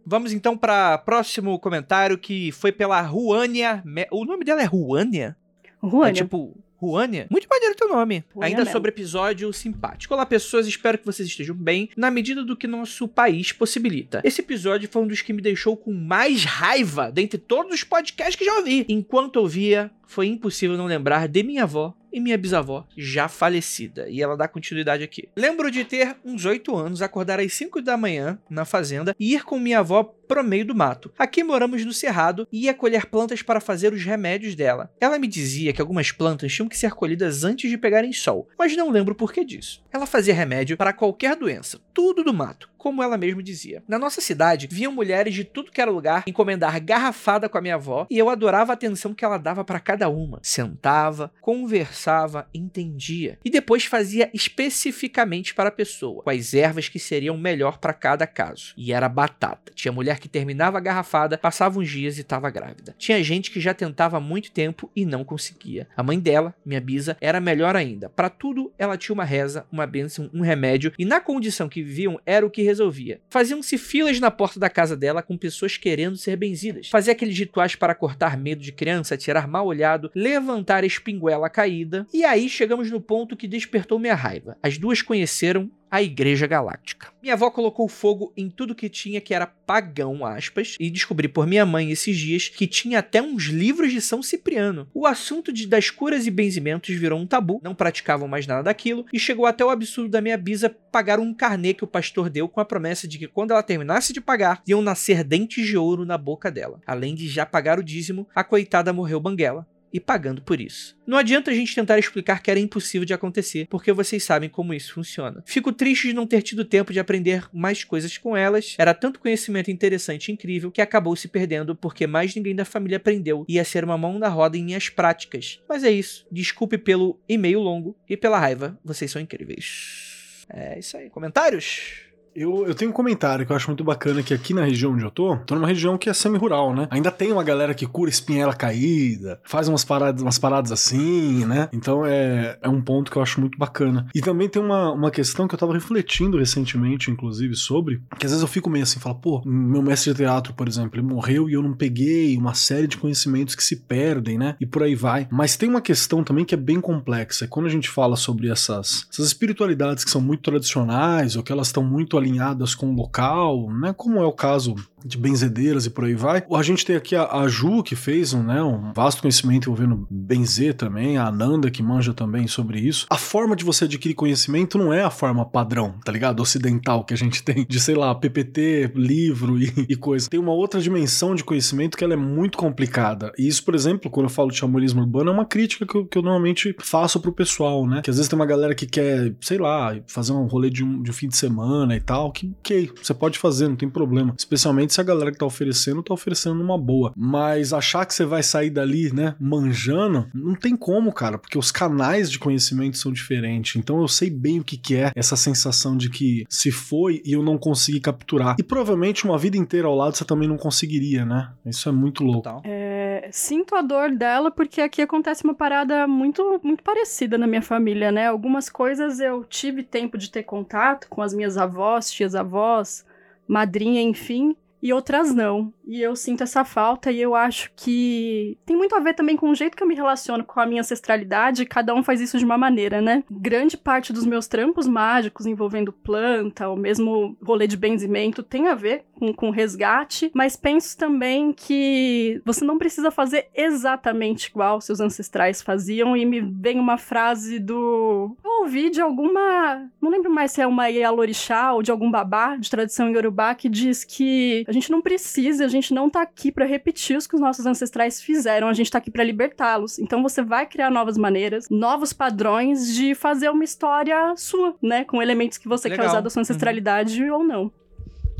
[0.04, 3.80] Vamos então para próximo comentário que foi pela Ruânia.
[3.84, 5.36] Me- O nome dela é Ruânia?
[5.80, 6.20] Ruânia.
[6.20, 7.26] É tipo, Ruânia?
[7.30, 8.24] Muito maneiro teu nome.
[8.34, 10.14] Ruânia Ainda sobre episódio simpático.
[10.14, 10.66] Olá, pessoas.
[10.66, 14.22] Espero que vocês estejam bem, na medida do que nosso país possibilita.
[14.24, 18.34] Esse episódio foi um dos que me deixou com mais raiva dentre todos os podcasts
[18.34, 18.86] que já ouvi.
[18.88, 24.08] Enquanto ouvia, foi impossível não lembrar de minha avó e minha bisavó já falecida.
[24.08, 25.28] E ela dá continuidade aqui.
[25.36, 29.44] Lembro de ter uns 8 anos, acordar às 5 da manhã na fazenda e ir
[29.44, 31.12] com minha avó pro meio do mato.
[31.18, 34.88] Aqui moramos no cerrado e ia colher plantas para fazer os remédios dela.
[35.00, 38.76] Ela me dizia que algumas plantas tinham que ser colhidas antes de pegarem sol, mas
[38.76, 39.82] não lembro por que disso.
[39.90, 43.82] Ela fazia remédio para qualquer doença, tudo do mato, como ela mesma dizia.
[43.88, 47.74] Na nossa cidade, viam mulheres de tudo que era lugar encomendar garrafada com a minha
[47.74, 50.38] avó e eu adorava a atenção que ela dava para cada uma.
[50.42, 57.78] Sentava, conversava, entendia e depois fazia especificamente para a pessoa quais ervas que seriam melhor
[57.78, 58.72] para cada caso.
[58.76, 59.72] E era batata.
[59.74, 62.94] Tinha mulher que terminava a garrafada, passava uns dias e estava grávida.
[62.98, 65.88] Tinha gente que já tentava há muito tempo e não conseguia.
[65.96, 68.08] A mãe dela, minha bisa, era melhor ainda.
[68.08, 72.20] Para tudo, ela tinha uma reza, uma bênção, um remédio e na condição que viviam
[72.24, 73.20] era o que resolvia.
[73.28, 76.88] Faziam-se filas na porta da casa dela com pessoas querendo ser benzidas.
[76.88, 82.06] Fazia aqueles rituais para cortar medo de criança, tirar mal olhado, levantar a espinguela caída.
[82.12, 84.56] E aí chegamos no ponto que despertou minha raiva.
[84.62, 87.08] As duas conheceram a Igreja Galáctica.
[87.20, 91.46] Minha avó colocou fogo em tudo que tinha que era pagão, aspas, e descobri por
[91.46, 94.88] minha mãe esses dias que tinha até uns livros de São Cipriano.
[94.94, 99.04] O assunto de, das curas e benzimentos virou um tabu, não praticavam mais nada daquilo,
[99.12, 102.48] e chegou até o absurdo da minha bisa pagar um carnê que o pastor deu
[102.48, 106.04] com a promessa de que quando ela terminasse de pagar, iam nascer dentes de ouro
[106.04, 106.80] na boca dela.
[106.86, 110.96] Além de já pagar o dízimo, a coitada morreu banguela e pagando por isso.
[111.06, 114.72] Não adianta a gente tentar explicar que era impossível de acontecer, porque vocês sabem como
[114.72, 115.42] isso funciona.
[115.44, 118.76] Fico triste de não ter tido tempo de aprender mais coisas com elas.
[118.78, 122.96] Era tanto conhecimento interessante e incrível que acabou se perdendo porque mais ninguém da família
[122.96, 123.44] aprendeu.
[123.48, 125.60] Ia ser uma mão na roda em minhas práticas.
[125.68, 126.26] Mas é isso.
[126.30, 128.78] Desculpe pelo e-mail longo e pela raiva.
[128.84, 130.46] Vocês são incríveis.
[130.48, 131.08] É isso aí.
[131.10, 132.09] Comentários?
[132.40, 135.04] Eu, eu tenho um comentário que eu acho muito bacana que aqui na região onde
[135.04, 136.88] eu tô, tô numa região que é semi-rural, né?
[136.90, 141.68] Ainda tem uma galera que cura espinhela caída, faz umas paradas, umas paradas assim, né?
[141.70, 144.06] Então é, é um ponto que eu acho muito bacana.
[144.14, 148.32] E também tem uma, uma questão que eu tava refletindo recentemente, inclusive, sobre, que às
[148.32, 151.46] vezes eu fico meio assim, falo, pô, meu mestre de teatro, por exemplo, ele morreu
[151.46, 154.56] e eu não peguei uma série de conhecimentos que se perdem, né?
[154.58, 155.28] E por aí vai.
[155.30, 157.44] Mas tem uma questão também que é bem complexa.
[157.44, 161.52] E quando a gente fala sobre essas, essas espiritualidades que são muito tradicionais ou que
[161.52, 163.92] elas estão muito alinhadas com o local, né?
[163.92, 166.42] Como é o caso de benzedeiras e por aí vai.
[166.52, 170.06] A gente tem aqui a, a Ju, que fez um, né, um vasto conhecimento envolvendo
[170.10, 173.06] benzer também, a Ananda, que manja também sobre isso.
[173.10, 176.40] A forma de você adquirir conhecimento não é a forma padrão, tá ligado?
[176.40, 180.28] Ocidental que a gente tem, de sei lá, PPT, livro e, e coisa.
[180.28, 183.32] Tem uma outra dimensão de conhecimento que ela é muito complicada.
[183.38, 186.06] E isso, por exemplo, quando eu falo de xamanismo urbano, é uma crítica que eu,
[186.06, 188.02] que eu normalmente faço pro pessoal, né?
[188.02, 191.02] Que às vezes tem uma galera que quer, sei lá, fazer um rolê de um,
[191.02, 194.34] de um fim de semana e tal, que, ok, você pode fazer, não tem problema.
[194.36, 197.12] Especialmente se a galera que tá oferecendo tá oferecendo numa boa.
[197.16, 201.70] Mas achar que você vai sair dali, né, manjando, não tem como, cara, porque os
[201.70, 203.76] canais de conhecimento são diferentes.
[203.76, 207.32] Então eu sei bem o que, que é essa sensação de que se foi e
[207.32, 208.56] eu não consegui capturar.
[208.58, 211.50] E provavelmente uma vida inteira ao lado você também não conseguiria, né?
[211.64, 212.40] Isso é muito louco.
[212.64, 217.62] É, sinto a dor dela porque aqui acontece uma parada muito, muito parecida na minha
[217.62, 218.26] família, né?
[218.26, 223.04] Algumas coisas eu tive tempo de ter contato com as minhas avós, tias avós,
[223.46, 224.56] madrinha, enfim.
[224.82, 225.72] E outras não.
[225.86, 229.50] E eu sinto essa falta e eu acho que tem muito a ver também com
[229.50, 232.44] o jeito que eu me relaciono com a minha ancestralidade, cada um faz isso de
[232.44, 233.24] uma maneira, né?
[233.30, 238.74] Grande parte dos meus trampos mágicos envolvendo planta, ou mesmo rolê de benzimento, tem a
[238.74, 245.00] ver com, com resgate, mas penso também que você não precisa fazer exatamente igual seus
[245.00, 248.36] ancestrais faziam, e me vem uma frase do.
[248.42, 249.90] Eu ouvi de alguma.
[250.00, 253.68] Não lembro mais se é uma Yalorixá ou de algum babá de tradição yorubá que
[253.68, 257.34] diz que a gente não precisa, a gente não tá aqui para repetir os que
[257.34, 259.98] os nossos ancestrais fizeram, a gente tá aqui para libertá-los.
[259.98, 265.04] Então você vai criar novas maneiras, novos padrões de fazer uma história sua, né?
[265.04, 266.04] Com elementos que você Legal.
[266.04, 267.72] quer usar da sua ancestralidade ou não.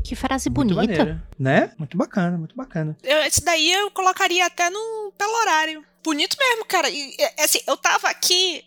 [0.05, 0.97] Que frase Muito bonita.
[0.99, 1.21] maneiro.
[1.37, 1.71] Né?
[1.77, 2.95] Muito bacana, muito bacana.
[3.03, 5.83] Eu, esse daí eu colocaria até no pelo horário.
[6.01, 6.89] Bonito mesmo, cara.
[6.89, 8.63] E, é, assim, eu tava aqui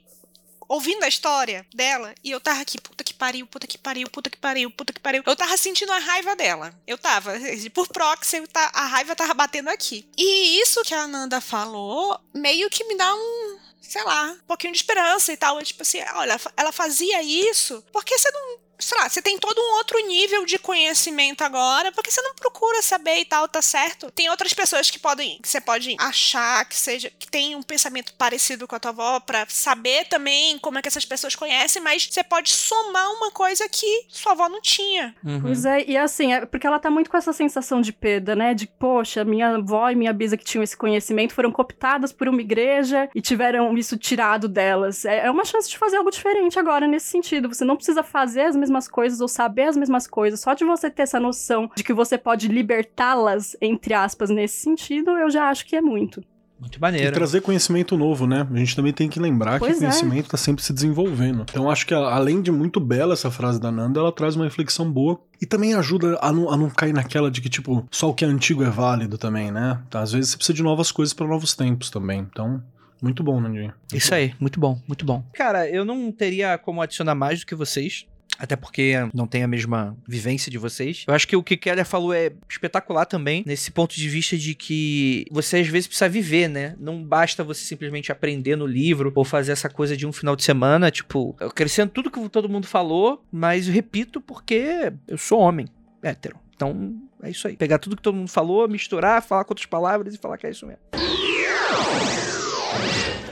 [0.69, 4.31] ouvindo a história dela e eu tava aqui, puta que pariu, puta que pariu, puta
[4.31, 5.23] que pariu, puta que pariu.
[5.27, 6.75] Eu tava sentindo a raiva dela.
[6.87, 7.33] Eu tava,
[7.73, 10.09] por proxy, eu a raiva tava batendo aqui.
[10.17, 14.73] E isso que a Nanda falou meio que me dá um, sei lá, um pouquinho
[14.73, 15.59] de esperança e tal.
[15.59, 18.64] É tipo assim, olha, ela fazia isso porque você não.
[18.79, 22.83] Sei lá, você tem todo um outro nível de conhecimento agora, porque você não procura
[22.83, 24.11] saber e tal, tá certo?
[24.11, 28.13] Tem outras pessoas que podem, que você pode achar que seja, que tem um pensamento
[28.15, 32.09] parecido com a tua avó, pra saber também como é que essas pessoas conhecem, mas
[32.11, 35.15] você pode somar uma coisa que sua avó não tinha.
[35.25, 35.41] Uhum.
[35.43, 38.55] Pois é, e assim, é porque ela tá muito com essa sensação de perda, né?
[38.55, 42.41] De, poxa, minha avó e minha bisa que tinham esse conhecimento foram cooptadas por uma
[42.41, 45.05] igreja e tiveram isso tirado delas.
[45.05, 47.49] É, é uma chance de fazer algo diferente agora nesse sentido.
[47.49, 50.41] Você não precisa fazer as mesmas coisas ou saber as mesmas coisas.
[50.41, 55.11] Só de você ter essa noção de que você pode libertá-las, entre aspas, nesse sentido,
[55.13, 56.23] eu já acho que é muito.
[56.59, 57.13] Muito E maneiro.
[57.13, 58.47] trazer conhecimento novo, né?
[58.51, 59.89] A gente também tem que lembrar Pois que é.
[59.89, 61.45] o conhecimento tá sempre se desenvolvendo.
[61.51, 64.91] Então acho que além de muito bela essa frase da Nanda, ela traz uma reflexão
[64.91, 68.15] boa e também ajuda a não, a não cair naquela de que, tipo, só o
[68.15, 69.81] que é antigo é válido também, né?
[69.93, 72.21] Às vezes você precisa de novas coisas para novos tempos também.
[72.21, 72.63] Então,
[73.03, 73.75] muito bom, Nandinho.
[73.93, 75.23] Isso aí, muito bom, muito bom.
[75.35, 78.07] Cara, eu não teria como adicionar mais do que vocês.
[78.39, 81.05] Até porque não tem a mesma vivência de vocês.
[81.07, 84.55] Eu acho que o que Keller falou é espetacular também, nesse ponto de vista de
[84.55, 86.75] que você às vezes precisa viver, né?
[86.79, 90.43] Não basta você simplesmente aprender no livro ou fazer essa coisa de um final de
[90.43, 91.51] semana, tipo, eu
[91.89, 95.67] tudo que todo mundo falou, mas eu repito porque eu sou homem,
[96.03, 96.39] hétero.
[96.55, 97.57] Então, é isso aí.
[97.57, 100.51] Pegar tudo que todo mundo falou, misturar, falar com outras palavras e falar que é
[100.51, 100.83] isso mesmo.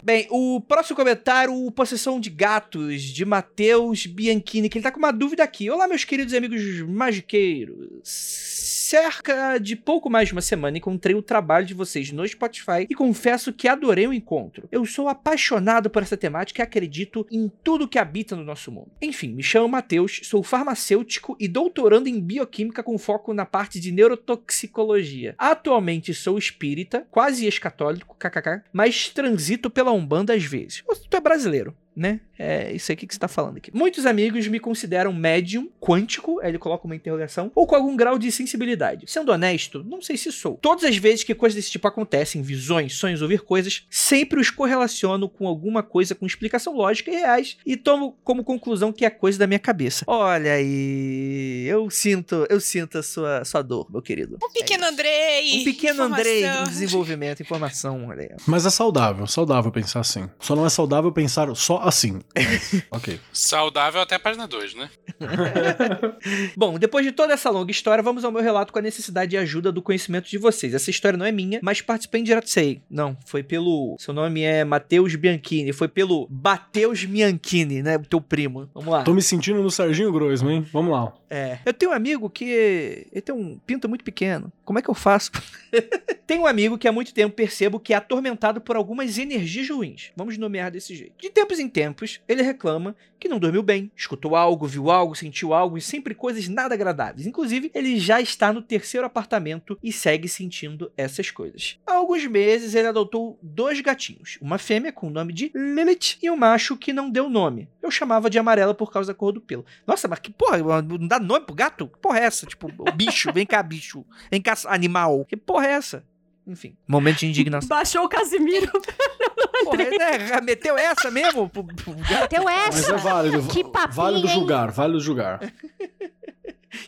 [0.04, 4.98] Bem, o próximo comentário, o Possessão de Gatos, de Matheus Bianchini, que ele tá com
[4.98, 5.70] uma dúvida aqui.
[5.70, 8.61] Olá, meus queridos amigos magiqueiros.
[8.82, 12.96] Cerca de pouco mais de uma semana encontrei o trabalho de vocês no Spotify e
[12.96, 14.68] confesso que adorei o encontro.
[14.72, 18.90] Eu sou apaixonado por essa temática e acredito em tudo que habita no nosso mundo.
[19.00, 23.92] Enfim, me chamo Matheus, sou farmacêutico e doutorando em bioquímica com foco na parte de
[23.92, 25.36] neurotoxicologia.
[25.38, 30.82] Atualmente sou espírita, quase ex-católico, kkk, mas transito pela Umbanda às vezes.
[31.08, 32.20] Tu é brasileiro, né?
[32.38, 33.70] É isso aí que que você tá falando aqui.
[33.72, 38.18] Muitos amigos me consideram médium, quântico, aí ele coloca uma interrogação, ou com algum grau
[38.18, 39.04] de sensibilidade.
[39.06, 40.58] Sendo honesto, não sei se sou.
[40.60, 45.28] Todas as vezes que coisas desse tipo acontecem, visões, sonhos, ouvir coisas, sempre os correlaciono
[45.28, 49.38] com alguma coisa com explicação lógica e reais e tomo como conclusão que é coisa
[49.38, 50.04] da minha cabeça.
[50.08, 54.38] Olha aí, eu sinto, eu sinto a sua, sua dor, meu querido.
[54.42, 55.60] Um pequeno Andrei.
[55.60, 56.64] Um pequeno Andrei em informação.
[56.64, 58.30] desenvolvimento, informação, olha aí.
[58.46, 60.28] Mas é saudável, saudável pensar assim.
[60.40, 62.20] Só não é saudável pensar só assim.
[62.90, 63.20] ok.
[63.32, 64.90] Saudável até a página 2, né?
[66.56, 69.36] Bom, depois de toda essa longa história, vamos ao meu relato com a necessidade de
[69.36, 70.74] ajuda do conhecimento de vocês.
[70.74, 72.82] Essa história não é minha, mas participei em direto sei.
[72.90, 73.96] Não, foi pelo.
[73.98, 75.72] Seu nome é Matheus Bianchini.
[75.72, 77.96] Foi pelo Bateus Bianchini, né?
[77.96, 78.68] O teu primo.
[78.74, 79.02] Vamos lá.
[79.02, 80.66] Tô me sentindo no Serginho Groisman, hein?
[80.72, 81.12] Vamos lá.
[81.28, 81.58] É.
[81.64, 83.06] Eu tenho um amigo que.
[83.10, 84.52] Ele tem um pinto muito pequeno.
[84.64, 85.30] Como é que eu faço?
[86.26, 90.12] tenho um amigo que há muito tempo percebo que é atormentado por algumas energias ruins.
[90.16, 91.14] Vamos nomear desse jeito.
[91.18, 95.54] De tempos em tempos, ele reclama que não dormiu bem, escutou algo, viu algo, sentiu
[95.54, 97.26] algo e sempre coisas nada agradáveis.
[97.26, 101.78] Inclusive, ele já está no terceiro apartamento e segue sentindo essas coisas.
[101.86, 106.28] Há alguns meses, ele adotou dois gatinhos, uma fêmea com o nome de Lilith e
[106.30, 107.68] um macho que não deu nome.
[107.80, 109.64] Eu chamava de amarela por causa da cor do pelo.
[109.86, 111.86] Nossa, mas que porra, não dá nome pro gato?
[111.86, 112.44] Que porra é essa?
[112.44, 114.04] Tipo, bicho, vem cá, bicho.
[114.30, 115.24] Vem cá, animal.
[115.24, 116.04] Que porra é essa?
[116.46, 117.68] Enfim, momento de indignação.
[117.76, 118.70] Baixou o Casimiro.
[119.64, 120.40] Porra, né?
[120.42, 121.48] Meteu essa mesmo?
[121.48, 122.28] pro- pro gato?
[122.30, 122.94] Teu Mas essa.
[122.94, 123.48] é válido.
[123.48, 124.34] Que papinho, válido hein?
[124.34, 125.52] julgar, válido julgar.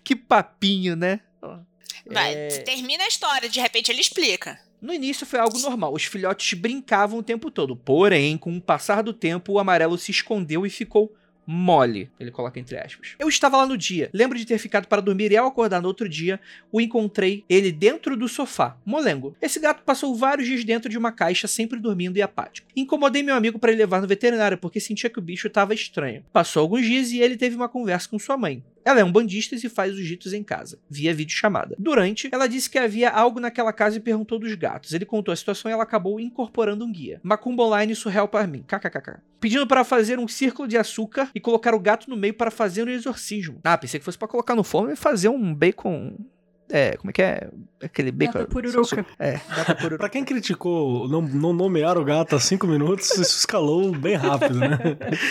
[0.02, 1.20] Que papinho, né?
[2.06, 2.48] Vai, É.
[2.64, 4.58] termina a história, de repente ele explica.
[4.80, 7.74] No início foi algo normal, os filhotes brincavam o tempo todo.
[7.74, 11.14] Porém, com o passar do tempo, o amarelo se escondeu e ficou
[11.46, 12.11] mole.
[12.18, 13.14] Ele coloca entre aspas.
[13.18, 14.11] Eu estava lá no dia.
[14.12, 16.40] Lembro de ter ficado para dormir e ao acordar no outro dia,
[16.72, 19.37] o encontrei ele dentro do sofá, molengo.
[19.40, 22.68] Esse gato passou vários dias dentro de uma caixa, sempre dormindo e apático.
[22.76, 26.24] Incomodei meu amigo para ele levar no veterinário porque sentia que o bicho estava estranho.
[26.33, 28.62] Passou alguns dias e ele teve uma conversa com sua mãe.
[28.85, 31.75] Ela é um bandista e faz os ritos em casa, via videochamada.
[31.79, 34.92] Durante, ela disse que havia algo naquela casa e perguntou dos gatos.
[34.92, 37.20] Ele contou a situação e ela acabou incorporando um guia.
[37.23, 38.62] Macumba Online surreal para mim.
[38.66, 39.20] KKKK.
[39.40, 42.87] Pedindo para fazer um círculo de açúcar e colocar o gato no meio para fazer
[42.87, 43.61] um exorcismo.
[43.64, 46.16] Ah, pensei que fosse para colocar no forno e fazer um bacon.
[46.76, 47.48] É, como é que é?
[47.80, 48.32] Aquele bacon.
[48.40, 49.06] Gata pururuca.
[49.16, 49.98] É, gata pururuca.
[49.98, 54.58] Pra quem criticou não, não nomear o gato há cinco minutos, isso escalou bem rápido,
[54.58, 54.76] né?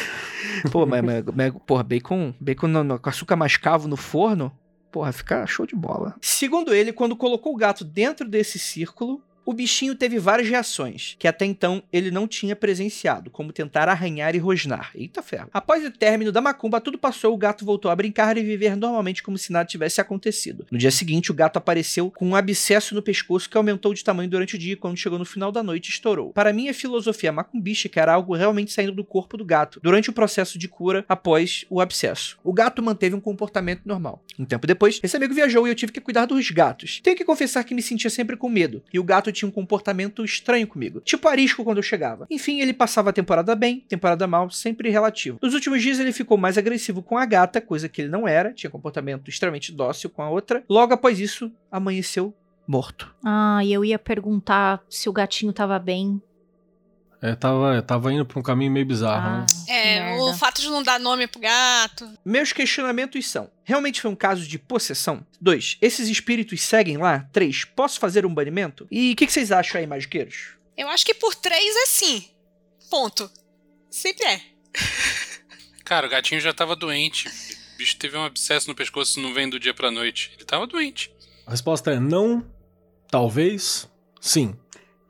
[0.72, 4.52] Pô, mas, mas, mas porra, bacon, bacon no, no- com açúcar mascavo no forno,
[4.90, 6.16] porra, fica show de bola.
[6.22, 11.28] Segundo ele, quando colocou o gato dentro desse círculo, o bichinho teve várias reações, que
[11.28, 14.92] até então ele não tinha presenciado, como tentar arranhar e rosnar.
[14.96, 15.50] Eita ferro.
[15.54, 19.22] Após o término da macumba, tudo passou, o gato voltou a brincar e viver normalmente
[19.22, 20.66] como se nada tivesse acontecido.
[20.72, 24.30] No dia seguinte, o gato apareceu com um abscesso no pescoço que aumentou de tamanho
[24.30, 26.32] durante o dia e quando chegou no final da noite estourou.
[26.32, 30.14] Para mim, a filosofia macumbística era algo realmente saindo do corpo do gato durante o
[30.14, 32.38] processo de cura após o abscesso.
[32.44, 34.24] O gato manteve um comportamento normal.
[34.40, 37.00] Um tempo depois, esse amigo viajou e eu tive que cuidar dos gatos.
[37.04, 40.24] Tenho que confessar que me sentia sempre com medo, e o gato tinha um comportamento
[40.24, 42.28] estranho comigo, tipo arisco quando eu chegava.
[42.30, 45.40] Enfim, ele passava a temporada bem, temporada mal, sempre relativo.
[45.42, 48.54] Nos últimos dias ele ficou mais agressivo com a gata, coisa que ele não era,
[48.54, 50.64] tinha comportamento extremamente dócil com a outra.
[50.70, 52.34] Logo após isso, amanheceu
[52.68, 53.14] morto.
[53.24, 56.22] Ah, eu ia perguntar se o gatinho tava bem.
[57.26, 59.46] É, tava, tava indo pra um caminho meio bizarro, Ah, né?
[59.70, 60.24] É, merda.
[60.26, 62.12] o fato de não dar nome pro gato.
[62.26, 65.26] Meus questionamentos são: realmente foi um caso de possessão?
[65.40, 65.78] 2.
[65.82, 67.26] Esses espíritos seguem lá?
[67.32, 67.64] 3.
[67.64, 68.86] Posso fazer um banimento?
[68.92, 70.58] E o que, que vocês acham aí, magiqueiros?
[70.76, 72.26] Eu acho que por três é sim.
[72.92, 73.32] Ponto.
[73.90, 74.42] Sempre é.
[75.86, 77.30] Cara, o gatinho já tava doente.
[77.30, 80.32] O bicho teve um abscesso no pescoço, não vem do dia pra noite.
[80.36, 81.10] Ele tava doente.
[81.48, 82.46] A resposta é não,
[83.10, 84.56] talvez, sim.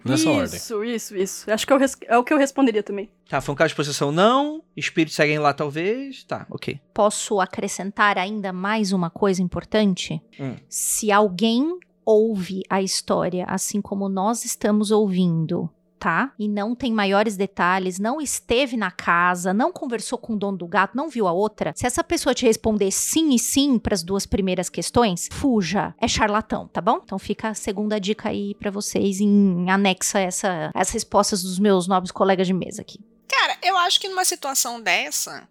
[0.06, 0.58] Nessa ordem.
[0.58, 1.52] Isso, isso, isso.
[1.52, 3.10] Acho que res- é o que eu responderia também.
[3.30, 4.12] Tá, foi um caso de possessão?
[4.12, 4.62] Não.
[4.76, 6.24] Espíritos seguem lá, talvez.
[6.24, 6.80] Tá, ok.
[6.94, 10.22] Posso acrescentar ainda mais uma coisa importante?
[10.40, 10.56] Hum.
[10.68, 15.70] Se alguém ouve a história assim como nós estamos ouvindo,
[16.04, 16.34] tá?
[16.38, 20.68] E não tem maiores detalhes, não esteve na casa, não conversou com o dono do
[20.68, 21.72] gato, não viu a outra.
[21.78, 26.06] Se essa pessoa te responder sim e sim para as duas primeiras questões, fuja, é
[26.06, 27.00] charlatão, tá bom?
[27.02, 31.88] Então fica a segunda dica aí pra vocês em anexa essa as respostas dos meus
[31.88, 33.00] nobres colegas de mesa aqui.
[33.30, 35.48] Cara, eu acho que numa situação dessa,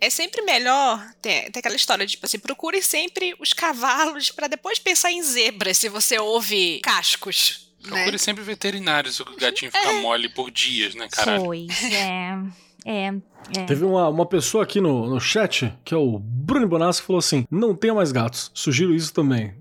[0.00, 4.46] é sempre melhor ter, ter aquela história de, tipo assim, procure sempre os cavalos pra
[4.46, 7.69] depois pensar em zebras se você ouve cascos.
[7.84, 7.88] Né?
[7.90, 11.44] Procure sempre veterinário se o gatinho ficar mole por dias, né, caralho?
[11.44, 12.38] Pois é.
[12.86, 13.12] É,
[13.58, 13.64] é.
[13.66, 17.18] Teve uma, uma pessoa aqui no, no chat, que é o Bruno Bonassi, que falou
[17.18, 18.50] assim: não tenha mais gatos.
[18.54, 19.52] Sugiro isso também.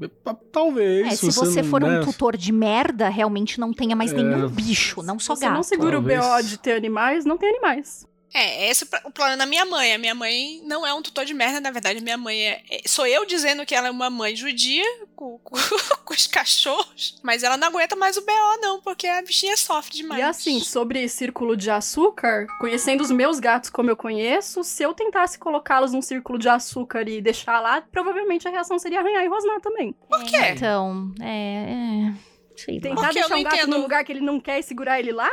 [0.54, 1.08] Talvez.
[1.08, 2.00] É, se você não- for né?
[2.00, 4.16] um tutor de merda, realmente não tenha mais É.
[4.16, 5.56] nenhum bicho, não só Se você gato.
[5.56, 6.24] não segura talvez.
[6.26, 8.06] o BO de ter animais, não tem animais.
[8.34, 9.94] É, esse é o plano da minha mãe.
[9.94, 12.64] A minha mãe não é um tutor de merda, na verdade, minha mãe é.
[12.70, 14.84] é- sou eu dizendo que ela é uma mãe judia
[15.16, 15.58] com, com-
[16.06, 19.98] com os cachorros, mas ela não aguenta mais o BO, não, porque a bichinha sofre
[19.98, 20.20] demais.
[20.20, 24.94] E assim, sobre círculo de açúcar, conhecendo os meus gatos como eu conheço, se eu
[24.94, 29.28] tentasse colocá-los num círculo de açúcar e deixar lá, provavelmente a reação seria arranhar e
[29.28, 29.94] rosnar também.
[30.08, 30.38] Por quê?
[30.52, 32.12] Então, é.
[32.14, 32.14] é
[32.56, 32.80] sei.
[32.80, 33.70] Tentar deixar um gato entendo.
[33.72, 35.30] num lugar que ele não quer e segurar ele lá?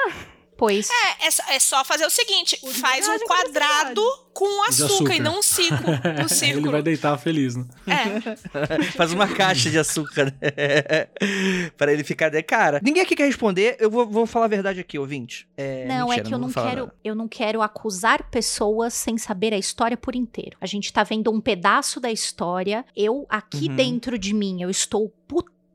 [0.56, 0.88] Pois.
[0.90, 4.84] É, é só- é só fazer o seguinte: Por faz um com quadrado com açúcar,
[4.86, 5.14] açúcar.
[5.14, 5.92] e não um círculo.
[5.92, 6.70] Um Ele círculo.
[6.72, 7.64] vai deitar feliz, né?
[7.86, 8.36] É.
[8.96, 11.08] Faz uma caixa de açúcar, né?
[11.76, 12.28] pra ele ficar.
[12.28, 13.76] de- Cara, ninguém aqui quer responder.
[13.80, 15.48] Eu vou, vou falar a verdade aqui, ouvinte.
[15.56, 16.94] É, Não, mentira, é que eu não falar quero, nada.
[17.04, 20.56] eu não quero acusar pessoas sem saber a história por inteiro.
[20.60, 22.84] A gente tá vendo um pedaço da história.
[22.96, 23.76] Eu aqui Uhum.
[23.76, 25.10] dentro de mim, eu estou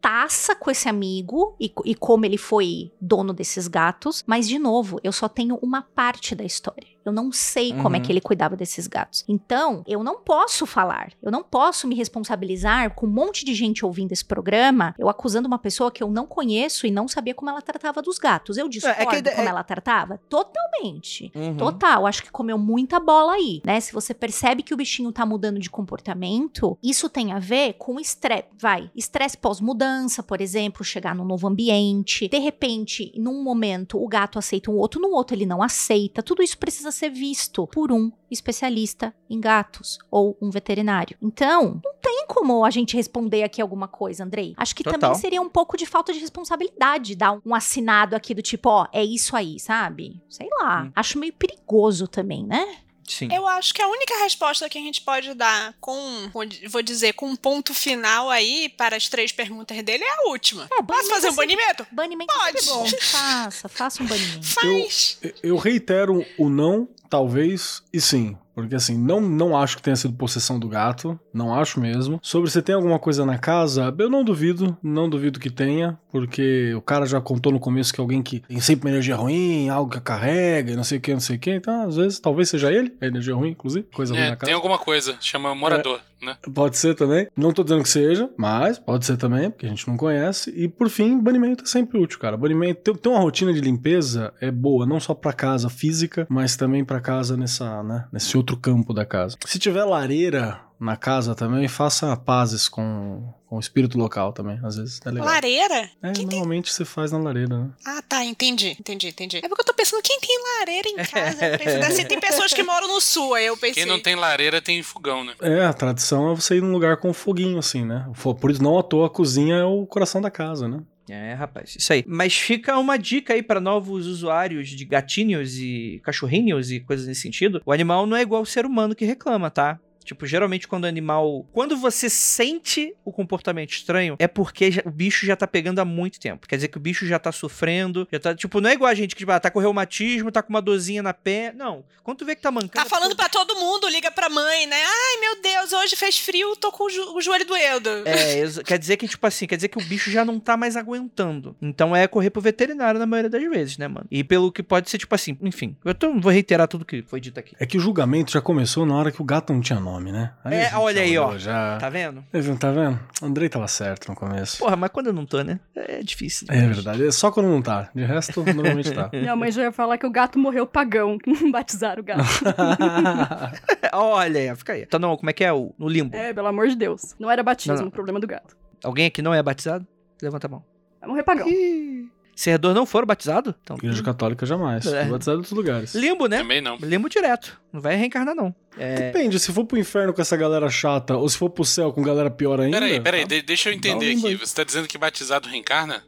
[0.01, 4.99] putaça com esse amigo e, e como ele foi dono desses gatos, mas de novo,
[5.03, 6.87] eu só tenho uma parte da história.
[7.05, 8.05] Eu não sei como é Uhum.
[8.05, 9.23] que ele cuidava desses gatos.
[9.27, 11.11] Então, eu não posso falar.
[11.21, 15.47] Eu não posso me responsabilizar com um monte de gente ouvindo esse programa, eu acusando
[15.47, 18.57] uma pessoa que eu não conheço e não sabia como ela tratava dos gatos.
[18.57, 20.19] Eu discordo a ideia- como é- ela tratava?
[20.29, 21.31] Totalmente.
[21.35, 21.57] Uhum.
[21.57, 23.79] Total, acho que comeu muita bola aí, né?
[23.79, 27.99] Se você percebe que o bichinho tá mudando de comportamento, isso tem a ver com
[27.99, 34.07] estresse, vai, estresse pós-mudança, por exemplo, chegar num novo ambiente, de repente, num momento o
[34.07, 37.91] gato aceita um outro, no outro ele não aceita, tudo isso precisa ser visto por
[37.91, 41.17] um especialista em gatos ou um veterinário.
[41.21, 44.53] Então, não tem como a gente responder aqui alguma coisa, Andrei.
[44.57, 44.99] Acho que Total.
[44.99, 48.87] também seria um pouco de falta de responsabilidade dar um assinado aqui do tipo, ó,
[48.93, 50.21] é isso aí, sabe?
[50.29, 50.83] Sei lá.
[50.83, 50.91] Hum.
[50.95, 52.77] Acho meio perigoso também, né?
[53.11, 53.27] Sim.
[53.33, 56.29] Eu acho que a única resposta que a gente pode dar com,
[56.69, 60.67] vou dizer, com um ponto final aí para as três perguntas dele é a última.
[60.71, 61.85] É, Posso fazer um banimento?
[61.91, 62.57] Banimento Pode.
[62.57, 62.85] é bom.
[63.01, 64.43] Faça, faça um banimento.
[64.47, 65.19] Faz.
[65.43, 68.35] Eu reitero o não, talvez e sim.
[68.55, 71.19] Porque assim, não, não acho que tenha sido possessão do gato.
[71.33, 72.19] Não acho mesmo.
[72.21, 74.77] Sobre se tem alguma coisa na casa, eu não duvido.
[74.83, 75.97] Não duvido que tenha.
[76.11, 79.69] Porque o cara já contou no começo que alguém que tem sempre uma energia ruim,
[79.69, 81.51] algo que carrega, e não sei o que, não sei o que.
[81.51, 83.87] Então, às vezes, talvez seja ele, a energia ruim, inclusive.
[83.93, 84.45] Coisa ruim É, na casa.
[84.47, 86.37] tem alguma coisa, chama morador, né?
[86.53, 87.27] Pode ser também.
[87.35, 90.51] Não tô dizendo que seja, mas pode ser também, porque a gente não conhece.
[90.51, 92.37] E por fim, banimento é sempre útil, cara.
[92.37, 96.55] Banimento, ter, ter uma rotina de limpeza é boa, não só pra casa física, mas
[96.55, 99.37] também pra casa nessa, né, nesse outro campo da casa.
[99.45, 104.77] Se tiver lareira na casa também, faça pazes com, com o espírito local também, às
[104.77, 105.27] vezes é legal.
[105.27, 105.89] Lareira?
[106.01, 107.69] É, Quem tem- normalmente você faz na lareira, né?
[107.85, 109.37] Ah, tá, entendi, entendi, entendi.
[109.39, 111.57] É porque eu tô pensando, quem tem lareira em casa?
[111.57, 113.83] Pensei, ser- tem pessoas que moram no sul, aí eu pensei.
[113.83, 115.33] Quem não tem lareira tem fogão, né?
[115.41, 118.09] É, a tradição é você ir num lugar com foguinho, assim, né?
[118.39, 120.79] Por isso, não à toa, a cozinha é o coração da casa, né?
[121.09, 122.05] É, rapaz, isso aí.
[122.07, 127.19] Mas fica uma dica aí pra novos usuários de gatinhos e cachorrinhos e coisas nesse
[127.23, 127.61] sentido.
[127.65, 129.77] O animal não é igual o ser humano que reclama, tá?
[130.03, 131.45] Tipo, geralmente quando o animal.
[131.51, 135.85] Quando você sente o comportamento estranho, é porque já- o bicho já tá pegando há
[135.85, 136.47] muito tempo.
[136.47, 138.07] Quer dizer que o bicho já tá sofrendo.
[138.11, 138.35] Já tá.
[138.35, 140.61] Tipo, não é igual a gente que tipo, ah, tá com reumatismo, tá com uma
[140.61, 141.53] dorzinha na pé.
[141.55, 141.83] Não.
[142.03, 142.71] Quando tu vê que tá mancando.
[142.71, 144.75] Tá falando pra todo mundo, liga pra mãe, né?
[144.83, 147.89] Ai, meu Deus, hoje fez frio, tô com o, jo- o joelho doendo.
[148.05, 150.75] É, quer dizer que, tipo assim, quer dizer que o bicho já não tá mais
[150.75, 151.55] aguentando.
[151.61, 154.07] Então é correr pro veterinário na maioria das vezes, né, mano?
[154.09, 155.75] E pelo que pode ser, tipo assim, enfim.
[155.85, 157.55] Eu tô, vou reiterar tudo que foi dito aqui.
[157.59, 160.31] É que o julgamento já começou na hora que o gato não tinha nome, né?
[160.45, 161.37] É, a gente olha aí, ó.
[161.37, 161.77] Já...
[161.77, 162.23] Tá vendo?
[162.31, 162.57] Tá vendo?
[162.59, 162.99] Tá vendo?
[163.21, 164.59] Andrei tava certo no começo.
[164.59, 165.59] Porra, mas quando eu não tô, né?
[165.75, 166.47] É difícil.
[166.49, 167.07] É verdade.
[167.07, 167.89] É só quando não tá.
[167.93, 169.09] De resto, normalmente tá.
[169.11, 172.21] Minha mãe já ia falar que o gato morreu pagão, que não batizaram o gato.
[173.93, 174.83] Olha aí, fica aí.
[174.83, 175.51] Então, não, como é que é?
[175.51, 176.15] O, no limbo.
[176.15, 177.15] é, pelo amor de Deus.
[177.19, 177.87] Não era batismo Não, não.
[177.89, 178.55] o problema do gato.
[178.83, 179.85] Alguém aqui não é batizado?
[180.21, 180.63] Levanta a mão.
[180.99, 181.47] Vai morrer pagão.
[181.47, 182.10] Ih,
[182.41, 183.53] Serrador não foram batizados?
[183.61, 184.85] Então, Igreja Católica jamais.
[184.87, 185.03] É.
[185.03, 185.93] Vou batizar em outros lugares.
[185.93, 186.39] limbo, né?
[186.39, 186.75] Também não.
[186.77, 187.61] Limbo direto.
[187.71, 188.53] Não vai reencarnar, não.
[188.77, 191.93] É, Depende, se for pro inferno com essa galera chata ou se for pro céu
[191.93, 192.79] com galera pior ainda.
[192.79, 194.35] Peraí, peraí, tá- de- deixa eu entender aqui.
[194.37, 196.03] Você tá dizendo que batizado reencarna?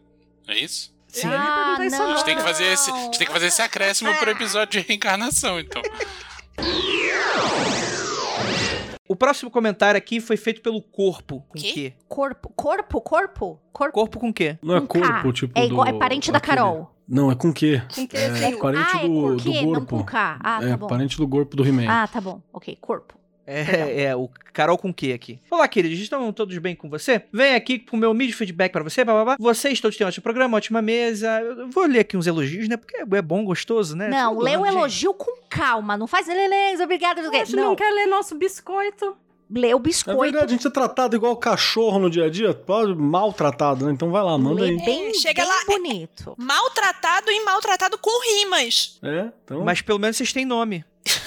[0.47, 0.91] É isso?
[1.07, 1.27] Sim.
[1.27, 2.05] Eu ia perguntar isso não.
[2.11, 4.81] A gente tem que fazer esse, a gente tem que fazer esse acréscimo pro episódio
[4.81, 5.81] de reencarnação, então.
[9.13, 11.45] O próximo comentário aqui foi feito pelo corpo.
[11.47, 11.71] Com Quê?
[11.71, 11.93] quê?
[12.09, 13.93] Corpo, corpo, corpo, corpo.
[13.93, 14.57] Corpo com quê?
[14.59, 15.07] Não é com K.
[15.07, 15.59] corpo, tipo.
[15.59, 16.91] É igual, do- é parente da aquele- Carol.
[17.07, 17.79] Não, é com quê?
[17.93, 19.61] Com que, É, assim, parente ah, é do, com do quê?
[19.61, 19.97] Não corpo.
[19.97, 20.39] com K.
[20.43, 20.87] Ah, é, tá bom.
[20.87, 21.85] parente do corpo do He-Man.
[21.87, 22.41] Ah, tá bom.
[22.51, 23.13] Ok, corpo.
[23.45, 25.39] É, é, o Carol com Q aqui.
[25.51, 27.23] Olá, queridos, estão todos bem com você?
[27.31, 29.35] Vem aqui com o meu mídia feedback pra você, bababá.
[29.37, 31.41] Vocês todos têm um ótimo programa, ótima mesa.
[31.41, 32.77] Eu vou ler aqui uns elogios, né?
[32.77, 34.07] Porque é bom, gostoso, né?
[34.07, 35.97] Não, Tudo, lê o elogio com calma.
[35.97, 37.19] Não faz lelês, obrigada.
[37.19, 39.17] A gente Não, não quer ler nosso biscoito.
[39.51, 40.21] lê o biscoito.
[40.21, 43.91] verdade, a gente é tratado igual cachorro no dia a dia, pode- maltratado, né?
[43.91, 44.77] Então vai lá, manda lê aí.
[44.85, 46.33] bem, É, chega bem lá, é- bonito.
[46.37, 48.99] Maltratado e maltratado com rimas.
[49.03, 49.63] É, então.
[49.65, 50.85] Mas pelo menos vocês têm nome.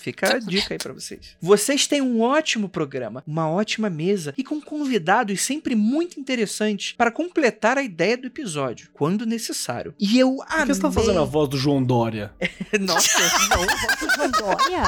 [0.00, 1.36] Fica a dica aí pra vocês.
[1.40, 7.10] Vocês têm um ótimo programa, uma ótima mesa e com convidados sempre muito interessantes para
[7.10, 9.94] completar a ideia do episódio, quando necessário.
[9.98, 10.66] E eu Por amei...
[10.68, 12.32] que você tá fazendo a voz do João Dória?
[12.80, 13.18] Nossa,
[13.50, 14.48] não.
[14.48, 14.82] Olha,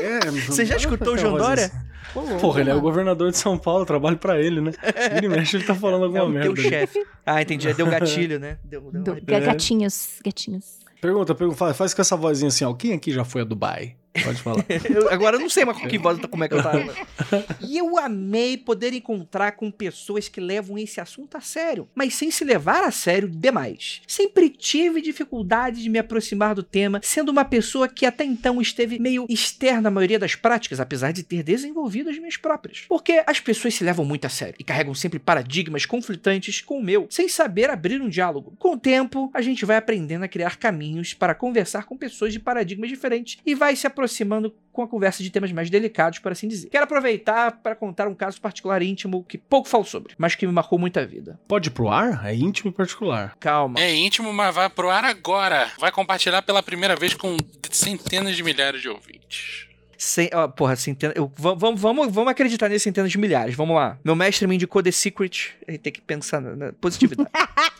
[0.00, 1.70] É, Você já escutou o João Dória?
[2.14, 4.72] louco, Porra, ele é o governador de São Paulo, eu trabalho pra ele, né?
[5.14, 6.54] Vira e mexe, ele tá falando É alguma o merda.
[6.54, 7.06] teu chefe.
[7.24, 7.72] Ah, entendi.
[7.74, 8.56] Deu gatilho, né?
[8.64, 9.40] Deu, deu Do- É.
[9.40, 10.77] Gatinhos, gatinhos.
[11.00, 12.74] Pergunta, pergunta, faz, com essa vozinha assim, ó.
[12.74, 13.96] Quem aqui já foi a Dubai?
[14.24, 14.64] Pode falar.
[14.88, 16.94] Eu- agora eu não sei mais com que voz, como é que eu tava.
[17.60, 22.30] E eu amei poder encontrar com pessoas que levam esse assunto a sério, mas sem
[22.30, 24.00] se levar a sério demais.
[24.06, 28.98] Sempre tive dificuldade de me aproximar do tema, sendo uma pessoa que até então esteve
[28.98, 32.84] meio externa à maioria das práticas, apesar de ter desenvolvido as minhas próprias.
[32.88, 36.82] Porque as pessoas se levam muito a sério e carregam sempre paradigmas conflitantes com o
[36.82, 38.54] meu, sem saber abrir um diálogo.
[38.58, 42.40] Com o tempo, a gente vai aprendendo a criar caminhos para conversar com pessoas de
[42.40, 44.07] paradigmas diferentes e vai se aproximando
[44.72, 46.68] com a conversa de temas mais delicados, por assim dizer.
[46.68, 50.52] Quero aproveitar para contar um caso particular íntimo que pouco falo sobre, mas que me
[50.52, 51.38] marcou muito a vida.
[51.48, 52.24] Pode ir pro ar?
[52.26, 53.36] É íntimo e particular.
[53.40, 53.80] Calma.
[53.80, 55.68] É íntimo, mas vai pro ar agora.
[55.78, 57.36] Vai compartilhar pela primeira vez com
[57.70, 59.66] centenas de milhares de ouvintes.
[60.00, 63.56] Sem, ó, porra, centena, eu, va- vamos, vamos, vamos acreditar nesse centenas de milhares.
[63.56, 63.98] Vamos lá.
[64.04, 65.56] Meu mestre me indicou The Secret.
[65.66, 67.28] A gente tem que pensar na, na positividade.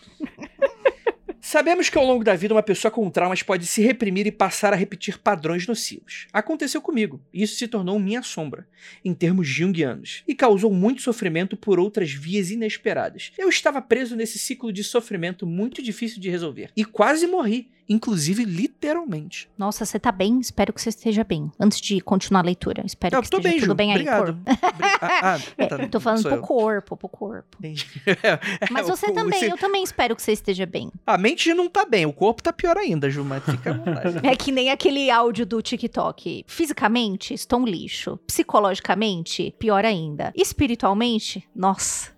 [1.50, 4.74] Sabemos que ao longo da vida uma pessoa com traumas pode se reprimir e passar
[4.74, 6.26] a repetir padrões nocivos.
[6.30, 8.68] Aconteceu comigo, e isso se tornou minha sombra,
[9.02, 13.32] em termos junguianos, e causou muito sofrimento por outras vias inesperadas.
[13.38, 18.44] Eu estava preso nesse ciclo de sofrimento muito difícil de resolver, e quase morri inclusive
[18.44, 19.48] literalmente.
[19.56, 20.38] Nossa, você tá bem?
[20.40, 21.50] Espero que você esteja bem.
[21.58, 23.74] Antes de continuar a leitura, espero Eu que esteja bem, tudo Ju.
[23.74, 24.24] bem aí, Obrigado.
[24.24, 24.40] corpo.
[24.40, 26.40] Bri- ah, ah, É, tá, eu tô falando pro eu.
[26.42, 27.56] corpo, pro corpo.
[27.58, 27.86] Entendi.
[28.70, 30.90] Mas É, você o- o- também, você- eu também espero que você esteja bem.
[31.06, 34.18] A mente não tá bem, o corpo tá pior ainda, Ju, mas fica à vontade.
[34.26, 36.44] É que nem aquele áudio do TikTok.
[36.46, 38.18] Fisicamente, estou um lixo.
[38.26, 40.32] Psicologicamente, pior ainda.
[40.36, 42.10] Espiritualmente, nossa.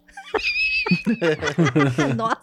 [2.16, 2.40] nossa.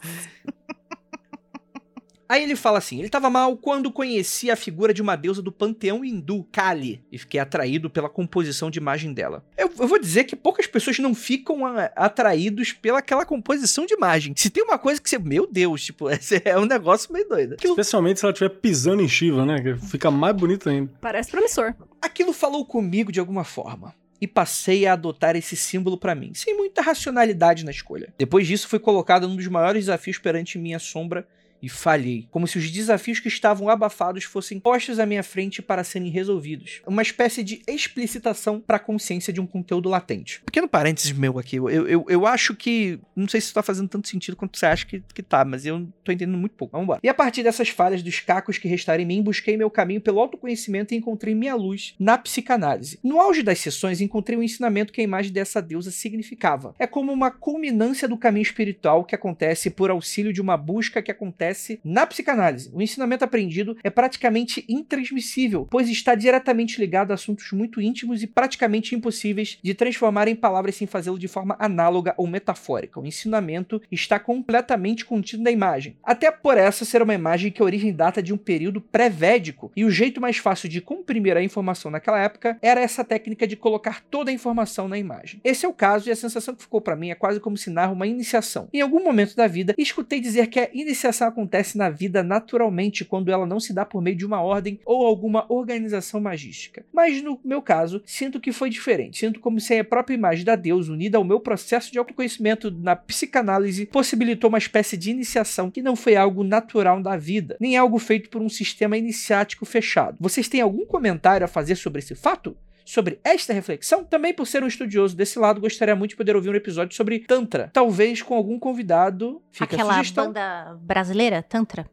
[2.30, 5.52] Aí ele fala assim: ele tava mal quando conheci a figura de uma deusa do
[5.52, 9.46] panteão hindu, Kali, e fiquei atraído pela composição de imagem dela.
[9.58, 14.34] Eu, eu vou dizer que poucas pessoas não ficam a- atraídos pelaquela composição de imagem.
[14.36, 15.18] Se tem uma coisa que você.
[15.18, 17.54] Meu Deus, tipo, esse é um negócio meio doido.
[17.54, 19.62] Aquilo, Especialmente se ela estiver pisando em Shiva, né?
[19.62, 20.92] Que fica mais bonito ainda.
[21.02, 21.74] Parece promissor.
[22.02, 23.94] aquilo falou comigo de alguma forma.
[24.20, 28.12] E passei a adotar esse símbolo pra mim, sem muita racionalidade na escolha.
[28.18, 31.28] Depois disso, foi colocado num dos maiores desafios perante minha sombra
[31.62, 35.84] e falhei, como se os desafios que estavam abafados fossem postos à minha frente para
[35.84, 36.82] serem resolvidos.
[36.86, 40.42] Uma espécie de explicitação para a consciência de um conteúdo latente.
[40.46, 43.00] Pequeno parênteses meu aqui, eu, eu, eu acho que.
[43.16, 45.66] Não sei se isso tá fazendo tanto sentido quanto você acha que, que tá, mas
[45.66, 46.74] eu tô entendendo muito pouco.
[46.74, 47.00] Vamos embora.
[47.04, 50.20] E a partir dessas falhas dos cacos que restaram em mim, busquei meu caminho pelo
[50.20, 53.00] autoconhecimento e encontrei minha luz na psicanálise.
[53.04, 56.76] No auge das sessões, encontrei um ensinamento que a imagem dessa deusa significava.
[56.78, 61.12] É como uma culminância do caminho espiritual que acontece por auxílio de uma busca que
[61.12, 61.47] acontece
[61.84, 62.70] na psicanálise.
[62.74, 68.28] O ensinamento aprendido é praticamente intransmissível, pois está diretamente ligado a assuntos muito íntimos e
[68.28, 73.00] praticamente impossíveis de transformar em palavras sem fazê-lo de forma análoga ou metafórica.
[73.00, 75.98] O ensinamento está completamente contido na imagem.
[76.04, 79.86] Até por essa ser uma imagem que a origem data de um período pré-védico, e
[79.86, 84.04] o jeito mais fácil de comprimir a informação naquela época era essa técnica de colocar
[84.10, 85.42] toda a informação na imagem.
[85.44, 87.70] Esse é o caso e a sensação que ficou para mim é quase como se
[87.70, 88.68] narra uma iniciação.
[88.74, 93.32] Em algum momento da vida, escutei dizer que a iniciação acontece na vida naturalmente quando
[93.32, 96.84] ela não se dá por meio de uma ordem ou alguma organização magística.
[96.92, 99.20] Mas no meu caso, sinto que foi diferente.
[99.20, 102.96] Sinto como se a própria imagem da deusa unida ao meu processo de autoconhecimento na
[102.96, 108.00] psicanálise possibilitou uma espécie de iniciação que não foi algo natural da vida, nem algo
[108.00, 110.18] feito por um sistema iniciático fechado.
[110.20, 112.58] Vocês têm algum comentário a fazer sobre esse fato?
[112.90, 114.04] Sobre esta reflexão.
[114.04, 117.20] Também por ser um estudioso desse lado, gostaria muito de poder ouvir um episódio sobre
[117.20, 119.42] Tantra, talvez com algum convidado.
[119.52, 120.28] Fica a Aquela sugestão.
[120.28, 121.86] banda brasileira, Tantra.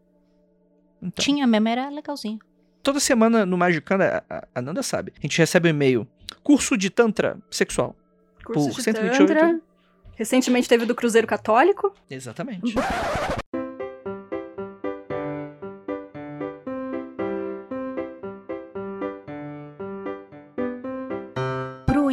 [1.02, 2.38] Então, Tinha mesmo, era legalzinha.
[2.82, 6.06] Toda semana no Magicana, a- a Nanda sabe, a gente recebe um e-mail.
[6.42, 7.96] Curso de Tantra sexual.
[8.44, 9.26] Curso Por de 128.
[9.34, 9.60] Tantra.
[10.16, 11.92] Recentemente teve do Cruzeiro Católico.
[12.08, 12.72] Exatamente.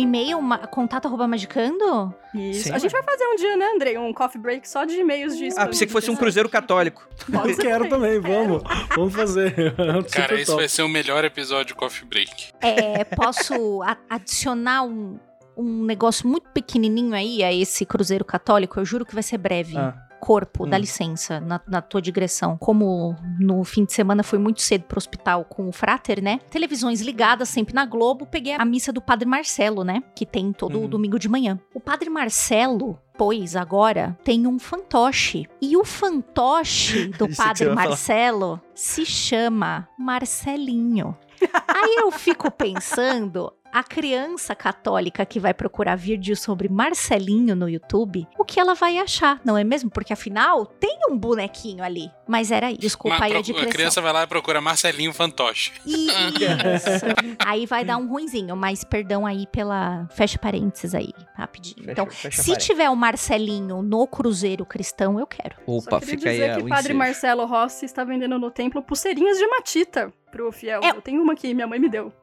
[0.02, 2.14] e-mail, ma- contato arroba magicando?
[2.34, 2.64] Isso.
[2.66, 3.98] Sim, a gente vai fazer um dia, né, Andrei?
[3.98, 7.08] Um coffee break só de e-mails de Ah, pensei que fosse um cruzeiro católico.
[7.32, 8.64] Pode Eu quero também, vamos.
[8.96, 9.54] Vamos fazer.
[10.12, 12.50] Cara, Super esse vai ser o melhor episódio de Coffee Break.
[12.62, 15.20] É, posso adicionar um,
[15.58, 18.80] um negócio muito pequenininho aí a esse cruzeiro católico?
[18.80, 19.78] Eu juro que vai ser breve.
[19.78, 20.80] Ah, Corpo, dá Hum.
[20.82, 22.56] licença na, na tua digressão.
[22.58, 26.40] Como no fim de semana fui muito cedo pro hospital com o Frater, né?
[26.50, 30.04] Televisões ligadas sempre na Globo, peguei a missa do Padre Marcelo, né?
[30.16, 30.88] Que tem todo Uhum.
[30.88, 31.60] domingo de manhã.
[31.74, 35.48] O Padre Marcelo, pois, agora tem um fantoche.
[35.60, 37.88] E o fantoche do Padre vai falar.
[37.90, 41.18] Marcelo se chama Marcelinho.
[41.68, 48.28] Aí eu fico pensando, a criança católica que vai procurar vídeo sobre Marcelinho no YouTube,
[48.38, 49.90] o que ela vai achar, não é mesmo?
[49.90, 52.10] Porque afinal tem um bonequinho ali.
[52.28, 52.80] Mas era isso.
[52.82, 53.70] Desculpa aí a digressão.
[53.70, 55.74] a criança vai lá e procura Marcelinho Fantoche.
[55.86, 57.06] Isso.
[57.40, 60.08] aí vai dar um ruinzinho, mas perdão aí pela.
[60.12, 61.78] Fecha parênteses aí, rapidinho.
[61.84, 65.56] Fecha- então, fecha se tiver o Marcelinho no Cruzeiro Cristão, eu quero.
[65.66, 66.98] Opa, Só queria fica aí dizer a- que o Padre ensejo.
[66.98, 70.80] Marcelo Rossi está vendendo no templo pulseirinhas de matita pro fiel.
[70.84, 70.92] É.
[70.92, 72.14] Eu tenho uma aqui, minha mãe me deu.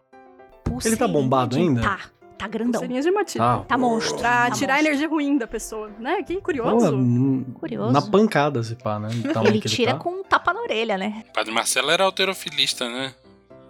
[0.86, 1.96] Ele tá bombado Pulseirinha de- ainda?
[1.98, 2.72] Tá, tá grandão.
[2.72, 3.44] Pulseirinhas de matita.
[3.44, 4.18] Ah, Tá monstro.
[4.18, 6.22] Pra tá tirar a energia ruim da pessoa, né?
[6.22, 6.94] Que Pô, curioso.
[6.96, 7.92] hum, Curioso.
[7.92, 9.08] Na pancada, se pá, né?
[9.52, 9.98] Ele que tira tá.
[9.98, 11.24] com um tapa na orelha, né?
[11.30, 13.14] O Padre Marcelo era alterofilista, né?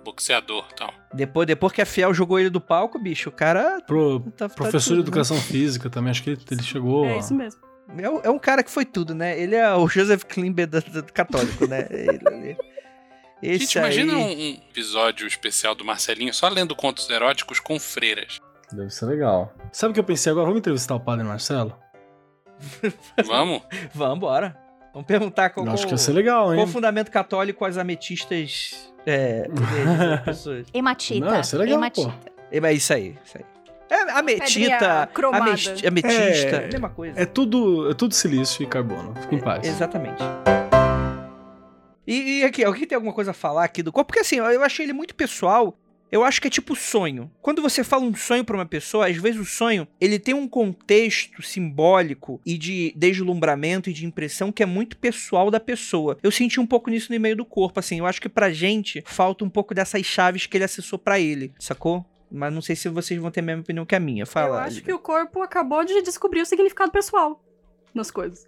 [0.05, 0.93] Boxeador e tal.
[1.13, 3.81] Depois, depois que a Fiel jogou ele do palco, bicho, o cara.
[3.87, 5.01] Pro Tá, tá professor de tudo, né?
[5.03, 7.05] educação física também, acho que ele, ele chegou.
[7.05, 7.61] É a- isso mesmo.
[7.97, 9.39] É, um- é um cara que foi tudo, né?
[9.39, 10.83] Ele é o Joseph Klimber do
[11.13, 11.87] católico, né?
[11.91, 12.57] Ele, ele-
[13.43, 14.61] Esse Gente, imagina aí...
[14.63, 18.39] um, episódio especial do Marcelinho só lendo contos eróticos com freiras.
[18.73, 19.55] Deve ser legal.
[19.73, 20.47] Sabe o que eu pensei agora?
[20.47, 21.77] Vamos entrevistar o padre Marcelo?
[23.25, 23.63] Vamos?
[23.95, 24.57] Vambora.
[24.93, 26.65] Vamos perguntar qual, acho que qual, ia ser legal, qual hein?
[26.65, 30.67] o fundamento católico às ametistas é, deles, das pessoas.
[30.75, 31.27] Hematita.
[31.27, 32.15] Não, isso é legal, hematita.
[32.51, 33.45] É mas isso aí, isso aí.
[33.91, 35.09] É, ametita,
[35.87, 37.19] ametista, É, mesma coisa.
[37.19, 39.15] É tudo, é tudo silício e carbono.
[39.23, 39.67] Fica em paz.
[39.67, 40.23] Exatamente.
[42.09, 44.09] E, e aqui, alguém tem alguma coisa a falar aqui do corpo?
[44.09, 45.79] Porque assim, eu achei ele muito pessoal.
[46.11, 47.31] Eu acho que é tipo sonho.
[47.43, 50.49] Quando você fala um sonho pra uma pessoa, às vezes o sonho, ele tem um
[50.49, 56.17] contexto simbólico e de deslumbramento e de impressão que é muito pessoal da pessoa.
[56.23, 57.99] Eu senti um pouco nisso no meio do corpo, assim.
[57.99, 61.53] Eu acho que pra gente falta um pouco dessas chaves que ele acessou pra ele,
[61.59, 62.07] sacou?
[62.33, 64.25] Mas não sei se vocês vão ter a mesma opinião que a minha.
[64.25, 64.49] Fala.
[64.49, 64.85] Eu acho Lívia.
[64.85, 67.45] que o corpo acabou de descobrir o significado pessoal
[67.95, 68.48] nas coisas.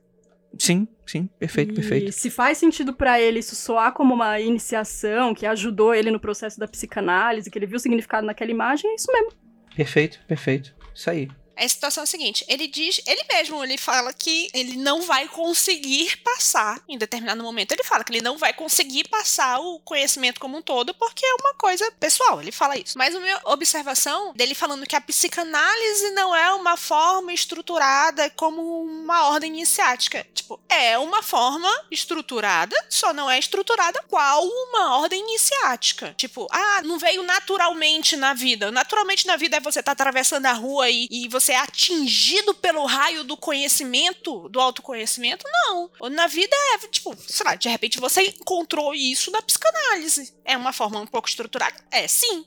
[0.59, 2.13] Sim, sim, perfeito, e perfeito.
[2.13, 6.59] se faz sentido pra ele isso soar como uma iniciação que ajudou ele no processo
[6.59, 9.33] da psicanálise, que ele viu o significado naquela imagem, é isso mesmo.
[9.75, 10.75] Perfeito, perfeito.
[10.95, 11.29] Isso aí.
[11.61, 15.29] A situação é a seguinte, ele diz, ele mesmo, ele fala que ele não vai
[15.29, 17.73] conseguir passar em determinado momento.
[17.73, 21.35] Ele fala que ele não vai conseguir passar o conhecimento como um todo porque é
[21.35, 22.97] uma coisa pessoal, ele fala isso.
[22.97, 28.83] Mas a minha observação dele falando que a psicanálise não é uma forma estruturada como
[28.83, 30.27] uma ordem iniciática.
[30.35, 36.15] Tipo, é uma forma estruturada, só não é estruturada qual uma ordem iniciática.
[36.17, 38.71] Tipo, ah, não veio naturalmente na vida.
[38.71, 42.85] Naturalmente na vida é você estar atravessando a rua e, e você é atingido pelo
[42.85, 45.45] raio do conhecimento, do autoconhecimento.
[45.53, 45.91] Não.
[46.11, 50.35] Na vida é, tipo, sei lá, de repente você encontrou isso na psicanálise.
[50.45, 51.77] É uma forma um pouco estruturada?
[51.91, 52.45] É, sim.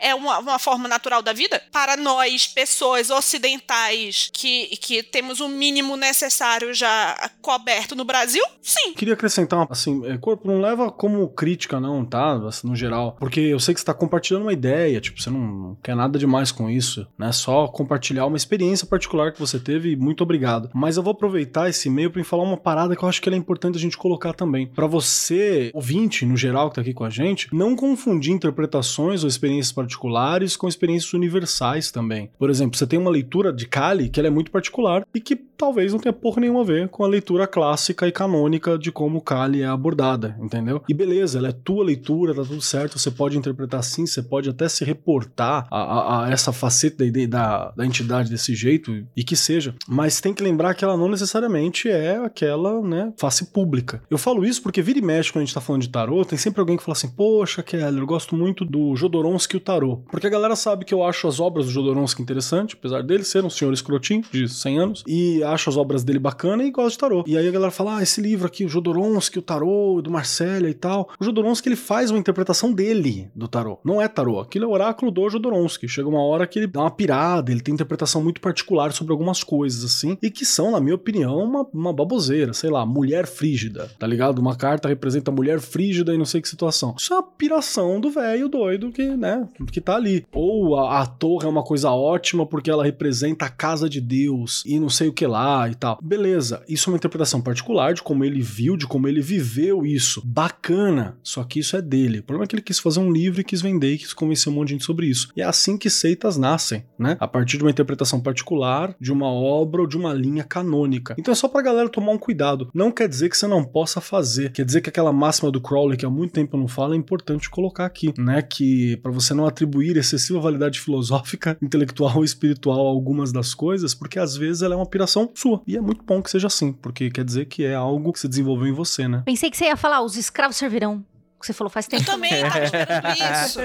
[0.00, 1.60] É uma, uma forma natural da vida?
[1.72, 8.42] Para nós, pessoas ocidentais, que, que temos o mínimo necessário já coberto no Brasil?
[8.62, 8.92] Sim.
[8.94, 12.34] Queria acrescentar, assim, é, corpo não leva como crítica, não, tá?
[12.46, 13.16] Assim, no geral.
[13.18, 16.52] Porque eu sei que você tá compartilhando uma ideia, tipo, você não, quer nada demais
[16.52, 17.32] com isso, né?
[17.32, 20.70] Só compartilhar uma experiência particular que você teve e muito obrigado.
[20.74, 23.34] Mas eu vou aproveitar esse e-mail pra falar uma parada que eu acho que é
[23.34, 24.66] importante a gente colocar também.
[24.66, 29.28] Pra você, ouvinte, no geral, que tá aqui com a gente, não confundir interpretações ou
[29.28, 32.30] experiências particulares com experiências universais também.
[32.38, 35.47] Por exemplo, você tem uma leitura de Kali que ela é muito particular e que
[35.58, 39.20] talvez não tenha porra nenhuma a ver com a leitura clássica e canônica de como
[39.20, 40.82] Kali é abordada, entendeu?
[40.88, 44.48] E beleza, ela é tua leitura, tá tudo certo, você pode interpretar assim, você pode
[44.48, 49.24] até se reportar a, a- a essa faceta da, da, da entidade desse jeito, e
[49.24, 54.02] que seja, mas tem que lembrar que ela não necessariamente é aquela, né, face pública.
[54.10, 56.38] Eu falo isso porque vira e mexe quando a gente tá falando de tarô, tem
[56.38, 59.98] sempre alguém que fala assim, poxa, Kelly, eu gosto muito do Jodorowsky e o tarô.
[60.10, 63.44] Porque a galera sabe que eu acho as obras do Jodorowsky interessante, apesar dele ser
[63.44, 66.98] um senhor escrotinho de 100 anos, e acho as obras dele bacana e gosto de
[66.98, 67.24] tarô.
[67.26, 70.68] E aí a galera fala, ah, esse livro aqui, o Jodorowsky, o tarô, do Marcélia
[70.68, 71.08] e tal.
[71.18, 73.78] O Jodorowsky, ele faz uma interpretação dele do tarô.
[73.84, 75.88] Não é tarô, aquilo é oráculo do Jodorowsky.
[75.88, 79.42] Chega uma hora que ele dá uma pirada, ele tem interpretação muito particular sobre algumas
[79.42, 82.52] coisas, assim, e que são, na minha opinião, uma, uma baboseira.
[82.52, 84.38] Sei lá, mulher frígida, tá ligado?
[84.38, 86.94] Uma carta representa mulher frígida e não sei que situação.
[86.98, 90.26] Isso é uma piração do velho doido que, né, que tá ali.
[90.32, 94.62] Ou a, a torre é uma coisa ótima porque ela representa a casa de Deus
[94.66, 95.37] e não sei o que lá
[95.70, 95.98] e tal.
[96.02, 100.22] Beleza, isso é uma interpretação particular de como ele viu, de como ele viveu isso.
[100.24, 102.20] Bacana, só que isso é dele.
[102.20, 104.52] O problema é que ele quis fazer um livro e quis vender e quis convencer
[104.52, 105.30] um monte de gente sobre isso.
[105.36, 107.16] E é assim que seitas nascem, né?
[107.20, 111.14] A partir de uma interpretação particular, de uma obra ou de uma linha canônica.
[111.18, 112.70] Então é só pra galera tomar um cuidado.
[112.74, 114.52] Não quer dizer que você não possa fazer.
[114.52, 116.96] Quer dizer que aquela máxima do Crowley, que há muito tempo eu não falo, é
[116.96, 118.42] importante colocar aqui, né?
[118.42, 123.94] Que pra você não atribuir excessiva validade filosófica, intelectual ou espiritual a algumas das coisas,
[123.94, 125.62] porque às vezes ela é uma piração sua.
[125.66, 128.28] E é muito bom que seja assim, porque quer dizer que é algo que se
[128.28, 129.22] desenvolveu em você, né?
[129.24, 131.04] Pensei que você ia falar, os escravos servirão.
[131.40, 132.04] Que você falou faz Eu tempo.
[132.04, 133.06] também tava esperando
[133.44, 133.60] isso.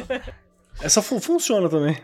[0.82, 1.96] Essa fu- funciona também.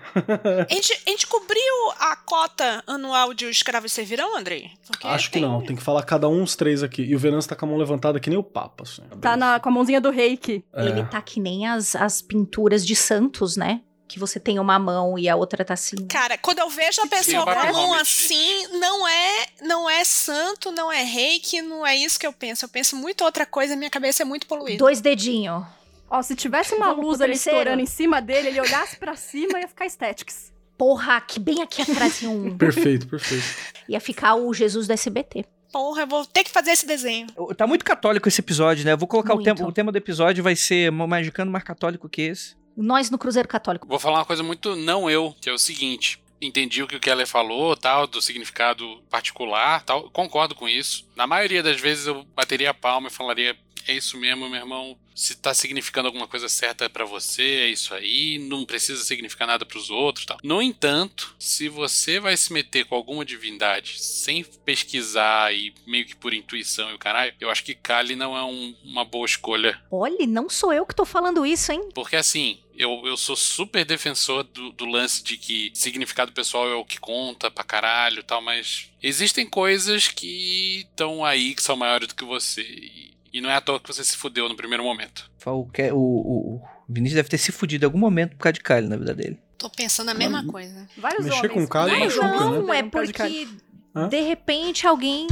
[0.69, 4.69] A gente, a gente cobriu a cota anual de Os Escravos Servirão, Andrei?
[4.85, 7.01] Porque Acho que tem- não, tem que falar cada um os três aqui.
[7.03, 9.01] E o Venâncio tá com a mão levantada que nem o Papa, assim.
[9.19, 10.63] Tá na, com a mãozinha do reiki.
[10.71, 10.85] É.
[10.87, 13.81] Ele tá que nem as, as pinturas de santos, né?
[14.09, 15.95] Que você tem uma mão e a outra tá assim.
[16.07, 20.03] Cara, quando eu vejo a pessoa o com a mão assim, não é, não é
[20.03, 22.65] santo, não é reiki, não é isso que eu penso.
[22.65, 24.79] Eu penso muito outra coisa, minha cabeça é muito poluída.
[24.79, 25.63] Dois dedinhos.
[26.09, 29.59] Ó, se tivesse uma Vamos luz ali estourando em cima dele, ele olhasse pra cima
[29.59, 30.51] ia ficar estétics.
[30.75, 32.55] Porra, que bem aqui atrás tinha um.
[32.57, 33.45] Perfeito, perfeito.
[33.87, 35.45] Ia ficar o Jesus do SBT.
[35.71, 37.27] Porra, eu vou ter que fazer esse desenho.
[37.55, 38.93] Tá muito católico esse episódio, né?
[38.93, 39.55] Eu vou colocar o Muito.
[39.55, 39.69] tema.
[39.69, 42.55] O tema do episódio vai ser Magicando mais católico que esse.
[42.83, 43.87] Nós no Cruzeiro Católico.
[43.87, 46.21] Vou falar uma coisa muito não eu, que é o seguinte.
[46.41, 50.09] Entendi o que o Keller falou, tal, do significado particular, tal.
[50.09, 51.05] Concordo com isso.
[51.15, 53.57] Na maioria das vezes eu bateria a palma e falaria:
[53.87, 54.97] é isso mesmo, meu irmão.
[55.13, 58.39] Se tá significando alguma coisa certa pra você, é isso aí.
[58.39, 60.37] Não precisa significar nada pros outros, tal.
[60.41, 66.15] No entanto, se você vai se meter com alguma divindade sem pesquisar e meio que
[66.15, 69.77] por intuição e o caralho, eu acho que Kali não é um- uma boa escolha
[69.91, 71.89] Olha, não sou eu que tô falando isso, hein?
[71.93, 76.75] porque assim, eu, eu sou super defensor do, do lance de que significado pessoal é
[76.75, 81.75] o que conta pra caralho e tal, mas existem coisas que estão aí que são
[81.75, 82.61] maiores do que você.
[82.61, 85.29] E, E não é à toa que você se fudeu no primeiro momento.
[85.45, 88.53] O, que- o, o, o Vinícius deve ter se fudido em algum momento por causa
[88.53, 89.37] de Kylie na vida dele.
[89.57, 90.87] Tô pensando a mesma coisa.
[90.97, 91.69] Vários Mexer homens.
[91.69, 92.79] com Nem machuca, Não, né?
[92.79, 93.47] é Um caso de porque
[93.95, 94.07] Hã?
[94.07, 95.27] de repente alguém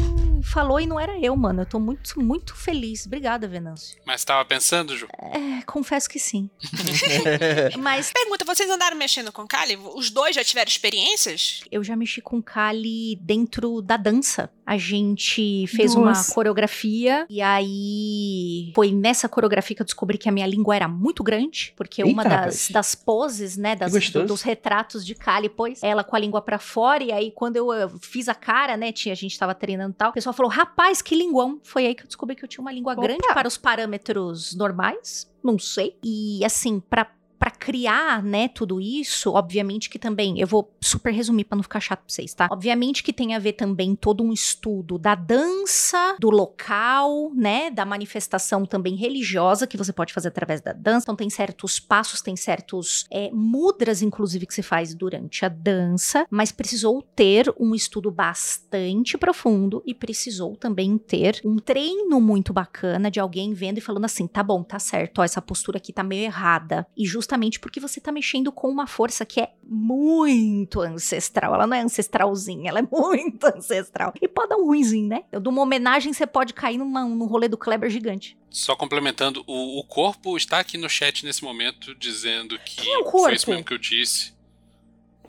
[0.48, 1.62] falou e não era eu, mano.
[1.62, 3.06] Eu tô muito, muito feliz.
[3.06, 3.98] Obrigada, Venâncio.
[4.06, 5.08] Mas tava pensando, Ju?
[5.22, 6.50] É, confesso que sim.
[7.80, 9.78] Mas Pergunta, vocês andaram mexendo com Kali?
[9.96, 11.62] Os dois já tiveram experiências?
[11.72, 14.50] eu já mexi com Kali dentro da dança.
[14.66, 16.34] A gente fez uma Nossa.
[16.34, 21.24] coreografia e aí foi nessa coreografia que eu descobri que a minha língua era muito
[21.24, 22.70] grande, porque uma Eita, das, rapaz.
[22.72, 24.26] das poses, né, das, gostoso.
[24.26, 27.56] do- dos retratos de Kali, pois, ela com a língua pra fora e aí quando
[27.56, 30.34] eu eh, fiz a cara, né, tinha, a gente tava treinando e tal, o pessoal
[30.38, 31.60] falou, rapaz, que linguão.
[31.64, 33.02] Foi aí que eu descobri que eu tinha uma língua Opa.
[33.02, 35.98] grande para os parâmetros normais, não sei.
[36.04, 37.12] E assim, pra
[37.48, 41.80] Pra criar, né, tudo isso, obviamente que também, eu vou super resumir pra não ficar
[41.80, 42.50] chato pra vocês, tá?
[42.52, 47.86] Obviamente que tem a ver também todo um estudo da dança, do local, né, da
[47.86, 51.06] manifestação também religiosa que você pode fazer através da dança.
[51.06, 56.28] Então tem certos passos, tem certos é, mudras, inclusive, que se faz durante a dança,
[56.30, 63.10] mas precisou ter um estudo bastante profundo e precisou também ter um treino muito bacana
[63.10, 66.04] de alguém vendo e falando assim, tá bom, tá certo, ó, essa postura aqui tá
[66.04, 66.86] meio errada.
[66.98, 71.54] E justamente porque você tá mexendo com uma força que é muito ancestral.
[71.54, 74.14] Ela não é ancestralzinha, ela é muito ancestral.
[74.22, 75.24] E pode dar um ruimzinho, né?
[75.32, 78.38] De uma homenagem, você pode cair numa, num rolê do Kleber gigante.
[78.50, 83.12] Só complementando, o, o corpo está aqui no chat nesse momento dizendo que é o
[83.12, 83.52] foi isso corpo?
[83.52, 84.36] mesmo que eu disse.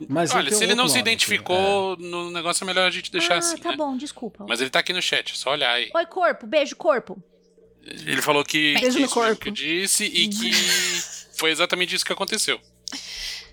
[0.07, 3.37] Mas Olha, se ele não se identificou no negócio, é melhor a gente deixar ah,
[3.39, 3.75] assim, tá né?
[3.75, 4.45] bom, desculpa.
[4.47, 5.89] Mas ele tá aqui no chat, é só olhar aí.
[5.93, 7.21] Oi, corpo, beijo, corpo.
[7.83, 9.41] Ele falou que, Beijo que no corpo.
[9.41, 10.51] que eu disse e que
[11.39, 12.59] foi exatamente isso que aconteceu.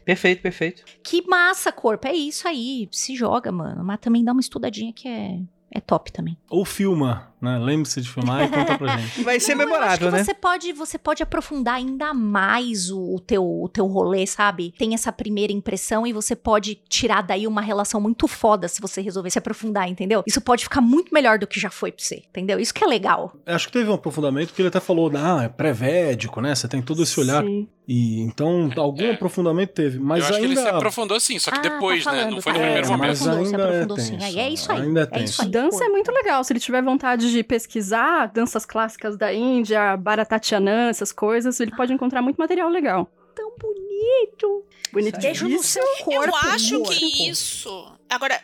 [0.04, 0.84] Perfeito, perfeito.
[1.02, 2.06] Que massa, corpo.
[2.06, 2.88] É isso aí.
[2.92, 3.82] Se joga, mano.
[3.84, 6.36] Mas também dá uma estudadinha que é, é top também.
[6.48, 7.58] Ou filma, né?
[7.58, 9.22] Lembre-se de filmar e conta pra gente.
[9.24, 10.24] Vai ser Não, memorável, acho que né?
[10.24, 14.74] Você pode, você pode aprofundar ainda mais o, o teu, o teu rolê, sabe?
[14.76, 19.00] Tem essa primeira impressão e você pode tirar daí uma relação muito foda se você
[19.00, 20.22] resolver se aprofundar, entendeu?
[20.26, 22.58] Isso pode ficar muito melhor do que já foi pra você, entendeu?
[22.58, 23.32] Isso que é legal.
[23.46, 26.54] Acho que teve um aprofundamento que ele até falou, ah, é pré-védico, né?
[26.54, 27.42] Você tem todo esse olhar.
[27.44, 27.68] Sim.
[27.88, 29.12] E então algum É.
[29.12, 32.02] aprofundamento teve, mas eu acho que ele se ainda aprofundou sim, só que Ah, depois,
[32.02, 32.18] tá né?
[32.18, 33.08] falando, Não foi tá no É, primeiro momento.
[33.08, 34.10] mas aprofundou, se ainda é aprofundou sim.
[34.12, 34.80] tenso, Aí é isso aí.
[34.82, 35.48] ainda é é isso aí.
[35.48, 36.42] Dança é muito legal.
[36.42, 41.92] Se ele tiver vontade de pesquisar danças clássicas da Índia, Bharatanatyam, essas coisas, ele pode
[41.92, 43.10] encontrar muito material legal.
[43.34, 44.64] Tão bonito.
[44.92, 45.18] Bonito.
[45.18, 46.12] Deixa no seu corpo.
[46.12, 46.92] eu acho corpo.
[46.92, 47.92] que isso.
[48.08, 48.40] Agora,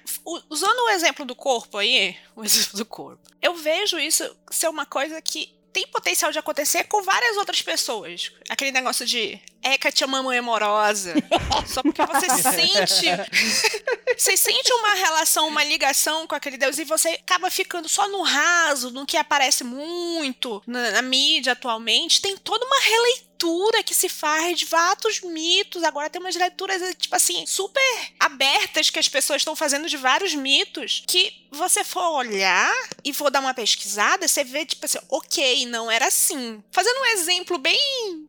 [0.51, 4.85] usando o exemplo do corpo aí, o exemplo do corpo, eu vejo isso ser uma
[4.85, 8.33] coisa que tem potencial de acontecer com várias outras pessoas.
[8.49, 11.15] Aquele negócio de É mamãe amorosa.
[11.67, 13.07] Só porque você sente.
[14.19, 18.23] você sente uma relação, uma ligação com aquele Deus e você acaba ficando só no
[18.23, 22.21] raso, no que aparece muito na, na mídia atualmente.
[22.21, 25.83] Tem toda uma releitura que se faz de vários mitos.
[25.85, 30.35] Agora tem umas leituras, tipo assim, super abertas que as pessoas estão fazendo de vários
[30.35, 32.73] mitos que você for olhar
[33.05, 36.63] e for dar uma pesquisada, você vê, tipo assim, ok, não era assim.
[36.71, 37.79] Fazendo um exemplo bem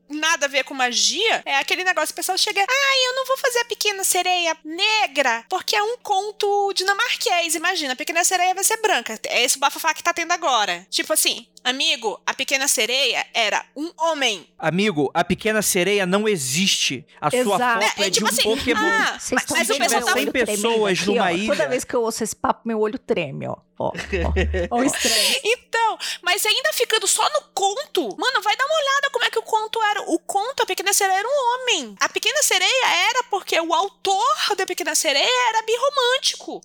[0.09, 3.37] nada a ver com magia, é aquele negócio, o pessoal chega, ai, eu não vou
[3.37, 8.63] fazer a pequena sereia negra, porque é um conto dinamarquês, imagina, a pequena sereia vai
[8.63, 9.19] ser branca.
[9.27, 10.85] É esse bafafá que tá tendo agora.
[10.89, 14.47] Tipo assim, amigo, a pequena sereia era um homem.
[14.57, 17.05] Amigo, a pequena sereia não existe.
[17.21, 17.81] A sua Exato.
[17.85, 18.79] foto é, É, de tipo um assim, Pokémon.
[18.81, 20.13] ah, Vocês mas, mas o pessoal tá...
[20.13, 21.29] 100 olho pessoas aqui, numa ó.
[21.29, 21.47] ilha.
[21.55, 23.55] Toda vez que eu ouço esse papo, meu olho treme, ó.
[23.79, 23.93] ó, ó.
[24.71, 25.41] Ó, o estresse.
[25.43, 29.39] Então, mas ainda ficando só no conto, mano, vai dar uma olhada como é que
[29.39, 30.01] o conto era.
[30.03, 31.95] O conto, a Pequena Sereia era um homem.
[31.99, 36.61] A Pequena Sereia era porque o autor da Pequena Sereia era birromântico.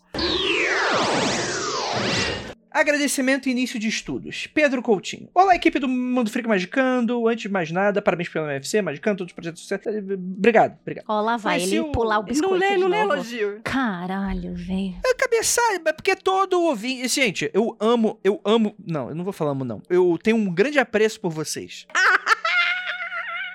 [2.70, 4.46] Agradecimento e início de estudos.
[4.46, 5.28] Pedro Coutinho.
[5.34, 7.26] Olá, equipe do Mundo Freak Magicando.
[7.26, 9.88] Antes de mais nada, parabéns pelo UFC, Magicando, todos os projetos sucesso.
[9.88, 11.04] Obrigado, obrigado.
[11.08, 13.60] Ó, lá vai Mas ele pular o biscoito Não lê, não lê elogio.
[13.64, 14.96] Caralho, velho.
[15.04, 17.08] É cabeçalho, mas porque todo ouvinte.
[17.08, 18.74] Gente, eu amo, eu amo.
[18.86, 19.82] Não, eu não vou falar amo, não.
[19.88, 21.86] Eu tenho um grande apreço por vocês.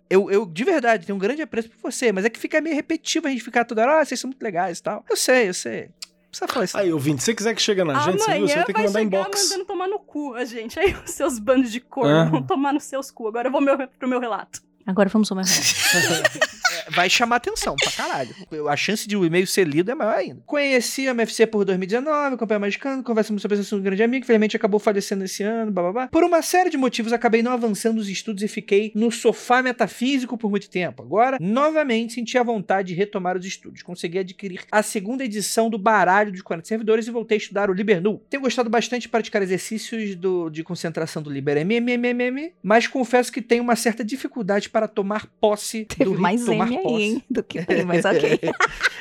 [0.10, 2.76] Eu, eu, de verdade, tenho um grande apreço por você, mas é que fica meio
[2.76, 5.04] repetitivo a gente ficar toda hora, ah, vocês são muito legais e tal.
[5.10, 5.90] Eu sei, eu sei.
[6.34, 6.78] Não precisa falar isso.
[6.78, 8.82] Aí, ouvinte, se você quiser que chegue na gente, você, Amanhã você vai ter que
[8.84, 9.44] mandar inbox.
[9.44, 10.80] mandando tomar no cu, a gente.
[10.80, 12.26] Aí os seus bandos de cor Ah.
[12.26, 13.28] vão tomar nos seus cu.
[13.28, 14.62] Agora eu vou meu, pro meu relato.
[14.86, 16.40] Agora vamos ao meu relato.
[16.90, 18.36] vai chamar atenção pra caralho.
[18.70, 20.42] A chance de o e-mail ser lido é maior ainda.
[20.46, 24.24] Conheci a MFC por 2019, acompanhei Magicano, conversamos sobre esse assunto com um grande amigo,
[24.24, 26.08] infelizmente acabou falecendo esse ano, babá.
[26.08, 30.38] Por uma série de motivos, acabei não avançando nos estudos e fiquei no sofá metafísico
[30.38, 31.02] por muito tempo.
[31.04, 33.82] Agora, novamente, senti a vontade de retomar os estudos.
[33.82, 37.74] Consegui adquirir a segunda edição do baralho dos 40 servidores e voltei a estudar o
[37.74, 38.22] Libernu.
[38.30, 43.42] Tenho gostado bastante de praticar exercícios do- de concentração do Liber MMMM, mas confesso que
[43.42, 47.24] tenho uma certa dificuldade para tomar posse Teve do mais tomar Aí, hein?
[47.30, 48.40] Do que tem, mas ok.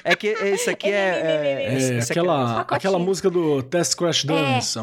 [0.04, 0.90] É que esse aqui é.
[1.70, 4.76] é, É, esse aqui aquela, aquela música do Test Crash Dance.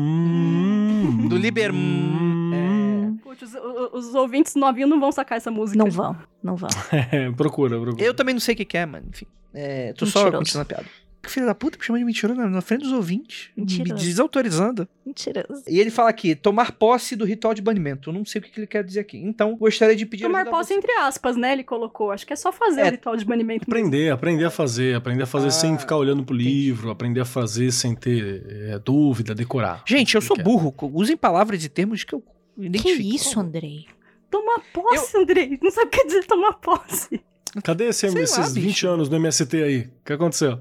[0.00, 3.18] Hum, Do Liber- hum.
[3.22, 5.78] Putz, os, os- os ouvintes novinhos não vão sacar essa música.
[5.78, 6.70] Não vão, não vão.
[6.92, 8.04] É, procura, procura.
[8.04, 9.06] Eu também não sei o que, que é, mano.
[9.10, 9.26] Enfim.
[9.52, 10.38] É, tô só Mentiroso.
[10.44, 10.88] continuando a piada.
[11.22, 13.50] Que filho da puta me chama de mentiroso na, na frente dos ouvintes.
[13.54, 14.02] Me Mentiroso.
[14.04, 14.88] desautorizando.
[15.04, 15.62] Mentiroso.
[15.68, 18.08] E ele fala aqui, tomar posse do ritual de banimento.
[18.08, 19.18] Eu não sei o que que ele quer dizer aqui.
[19.18, 20.74] Então, gostaria de pedir Tomar posse você.
[20.78, 21.52] entre aspas, né?
[21.52, 22.10] Ele colocou.
[22.10, 22.88] Acho que é só fazer É.
[22.88, 23.66] o ritual de banimento.
[23.68, 23.86] mesmo.
[23.86, 26.50] Aprender, aprender a fazer, aprender a fazer Ah, sem ficar olhando pro entendi.
[26.50, 29.82] livro, aprender a fazer sem ter é, dúvida, decorar.
[29.86, 30.42] Gente, eu sou Quer.
[30.42, 30.74] burro.
[30.94, 32.20] Usem palavras e termos que eu
[32.56, 33.14] Que identifico.
[33.14, 33.86] isso, Andrei?
[34.30, 35.58] Tomar posse, Andrei.
[35.60, 37.20] Não sabe o que quer dizer tomar posse.
[37.64, 38.66] Cadê esse, lá, esses bicho.
[38.66, 39.78] 20 anos no MST aí?
[39.80, 40.56] O que aconteceu?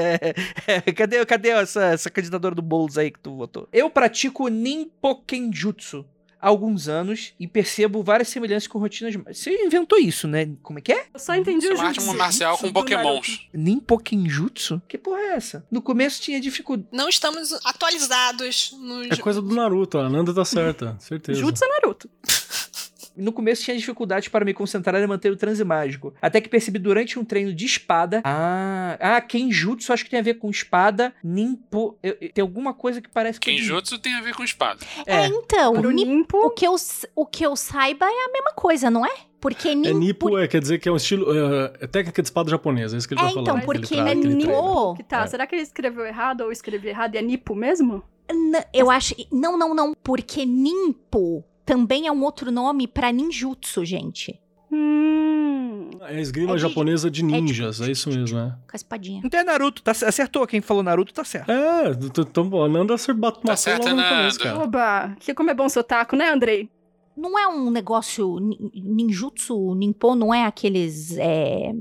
[0.94, 3.68] cadê, cadê essa, essa candidadora do Boulos aí que tu votou?
[3.72, 6.04] Eu pratico Ninpokenjutsu
[6.44, 9.14] há alguns anos e percebo várias semelhanças com rotinas.
[9.26, 10.50] Você inventou isso, né?
[10.62, 11.06] Como é que é?
[11.14, 12.14] Eu só entendi o é arte jutsu.
[12.14, 13.48] marcial com Do pokémons.
[13.52, 14.82] Ninpokenjutsu?
[14.86, 15.66] Que porra é essa?
[15.70, 16.88] No começo tinha dificuldade.
[16.92, 19.10] Não estamos atualizados nos.
[19.10, 21.40] É coisa do Naruto, a Nanda tá certa, certeza.
[21.40, 22.10] Jutsu é Naruto.
[23.16, 26.12] No começo tinha dificuldade para me concentrar e manter o transe mágico.
[26.20, 28.20] Até que percebi durante um treino de espada.
[28.24, 31.14] Ah, ah Kenjutsu acho que tem a ver com espada.
[31.22, 31.96] Ninpo.
[32.02, 33.50] eu- eu- tem alguma coisa que parece que.
[33.50, 34.80] Kenjutsu tem a ver com espada.
[35.06, 36.38] É, então, Pro ni- Nimpo.
[36.38, 36.74] o, que eu,
[37.14, 39.12] o que eu saiba é a mesma coisa, não é?
[39.40, 39.98] Porque É Nimpo...
[39.98, 41.26] Nipo, é, quer dizer que é um estilo.
[41.30, 43.60] É, é técnica de espada japonesa, é isso que ele É, tá então, falando.
[43.64, 44.52] que ele porque tra- é que ele treina.
[44.52, 44.94] Nipo...
[44.94, 45.26] Que tá, É.
[45.26, 48.02] será que ele escreveu errado ou escrevi errado e é Nipo mesmo?
[48.30, 49.14] N- Eu acho...
[49.30, 49.94] Não, não, não.
[50.02, 54.40] Porque Nimpo também é um outro nome pra ninjutsu, gente.
[54.72, 55.90] Hum.
[56.02, 58.48] É a esgrima É de- japonesa de é de- ninjas, é, isso mesmo, é.
[58.50, 59.22] Com a espadinha.
[59.24, 60.46] Então é Naruto, tá, acertou.
[60.46, 61.50] Quem falou Naruto tá certo.
[61.50, 64.16] É, t- então, pô, a Nanda bate uma certo, logo no Nanda.
[64.16, 64.58] começo, cara.
[64.58, 66.68] Oba, que como é bom seu taco, né, Andrei?
[67.16, 68.38] Não é um negócio...
[68.40, 71.16] nin- Ninjutsu, Ninpo, não é aqueles...
[71.16, 71.72] É,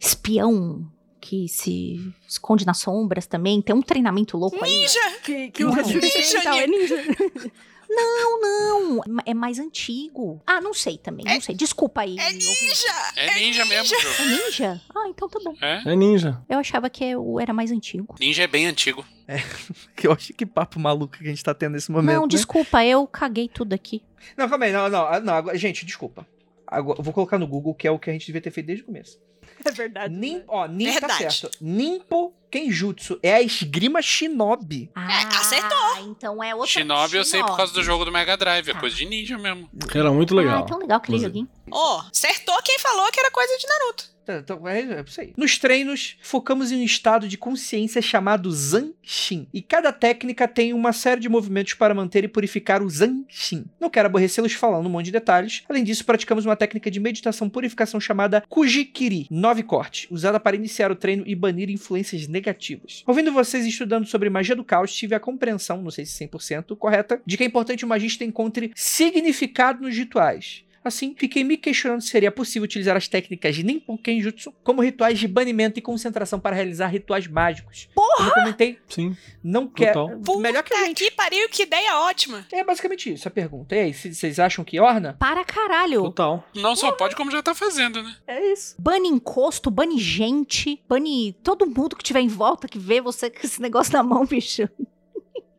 [0.00, 0.86] espião
[1.20, 3.60] que se esconde nas sombras também.
[3.62, 4.70] Tem um treinamento louco aí.
[4.80, 5.00] Ninja!
[5.24, 5.72] Que, que Não.
[5.72, 6.96] usa shuriken e tal, é ninja.
[7.88, 9.00] Não, não.
[9.24, 10.40] É mais antigo.
[10.46, 11.24] Ah, não sei também.
[11.24, 11.54] Não sei.
[11.54, 12.16] Desculpa aí.
[12.18, 13.12] É ninja!
[13.16, 14.14] É ninja mesmo, jogo.
[14.18, 14.80] É ninja?
[14.94, 15.54] Ah, então tá bom.
[15.60, 15.82] É?
[15.92, 16.42] É ninja.
[16.48, 17.04] Eu achava que
[17.40, 18.14] era mais antigo.
[18.20, 19.04] Ninja é bem antigo.
[19.96, 22.14] Que eu acho que papo maluco que a gente tá tendo nesse momento.
[22.14, 22.28] não, né?
[22.28, 24.02] desculpa, eu caguei tudo aqui.
[24.36, 24.72] Não, calma aí.
[24.72, 25.34] Não, não, ah, não.
[25.34, 26.26] agora- gente, desculpa.
[26.66, 28.66] Agora, eu vou colocar no Google, que é o que a gente devia ter feito
[28.66, 29.18] desde o começo.
[29.64, 30.14] É verdade.
[30.14, 31.34] Nin, ó, Nin tá Verdade.
[31.34, 31.50] certo.
[31.60, 34.90] Nimpo Kenjutsu é a esgrima shinobi.
[34.94, 35.98] Ah, acertou.
[36.08, 37.86] Então é outra Shinobi eu sei por causa do Shinobi.
[37.86, 38.70] jogo do Mega Drive.
[38.70, 38.80] É Tá.
[38.80, 39.68] coisa de ninja mesmo.
[39.94, 40.62] Era muito Ah, legal.
[40.64, 41.40] então legal aquele Inclusive.
[41.46, 41.48] joguinho.
[41.70, 44.15] Ó, acertou quem falou que era coisa de Naruto.
[44.28, 45.32] Então, é, é isso aí.
[45.36, 49.46] Nos treinos, focamos em um estado de consciência chamado Zanshin.
[49.52, 53.66] E cada técnica tem uma série de movimentos para manter e purificar o Zanshin.
[53.80, 55.62] Não quero aborrecê-los falando um monte de detalhes.
[55.68, 60.90] Além disso, praticamos uma técnica de meditação purificação chamada Kujikiri, nove cortes, usada para iniciar
[60.90, 63.02] o treino e banir influências negativas.
[63.06, 67.20] Ouvindo vocês estudando sobre magia do caos, tive a compreensão, não sei se 100% correta,
[67.24, 70.65] de que é importante o magista encontre significado nos rituais.
[70.86, 75.18] Assim, fiquei me questionando se seria possível utilizar as técnicas de Nippon Kenjutsu como rituais
[75.18, 77.88] de banimento e concentração para realizar rituais mágicos.
[77.94, 78.28] Porra!
[78.28, 79.16] Eu comentei, Sim.
[79.42, 80.08] não quero.
[80.22, 80.40] Total.
[80.40, 81.04] Melhor que a gente.
[81.04, 82.46] que pariu, que ideia ótima.
[82.52, 83.74] É basicamente isso a pergunta.
[83.74, 85.16] E aí, vocês acham que orna?
[85.18, 86.02] Para caralho.
[86.02, 86.48] Total.
[86.54, 88.16] Não só pode, como já tá fazendo, né?
[88.26, 88.76] É isso.
[88.78, 93.44] Bane encosto, bane gente, bane todo mundo que tiver em volta que vê você com
[93.44, 94.68] esse negócio na mão, bicho.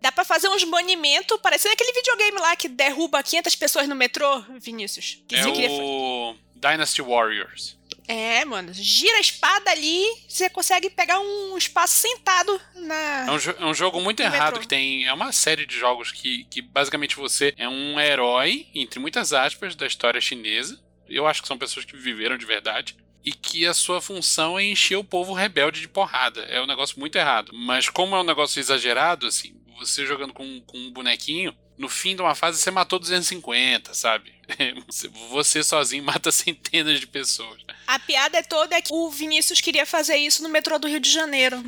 [0.02, 4.42] Dá pra fazer uns banimentos, parecendo aquele videogame lá que derruba 500 pessoas no metrô,
[4.60, 5.22] Vinícius.
[5.28, 7.78] Que É o Dynasty Warriors.
[8.08, 13.26] É, mano, gira a espada ali, você consegue pegar um espaço sentado na.
[13.28, 14.62] É um, é um jogo muito errado metrô.
[14.62, 15.06] que tem.
[15.06, 19.76] É uma série de jogos que, que basicamente você é um herói, entre muitas aspas,
[19.76, 20.80] da história chinesa.
[21.10, 22.96] Eu acho que são pessoas que viveram de verdade.
[23.26, 26.44] E que a sua função é encher o povo rebelde de porrada.
[26.44, 27.52] É um negócio muito errado.
[27.54, 32.16] Mas como é um negócio exagerado, assim, você jogando com, com um bonequinho, no fim
[32.16, 34.34] de uma fase você matou 250, sabe?
[35.30, 37.62] Você sozinho mata centenas de pessoas.
[37.86, 41.12] A piada é toda que o Vinícius queria fazer isso no metrô do Rio de
[41.12, 41.64] Janeiro.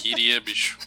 [0.00, 0.78] Queria, bicho.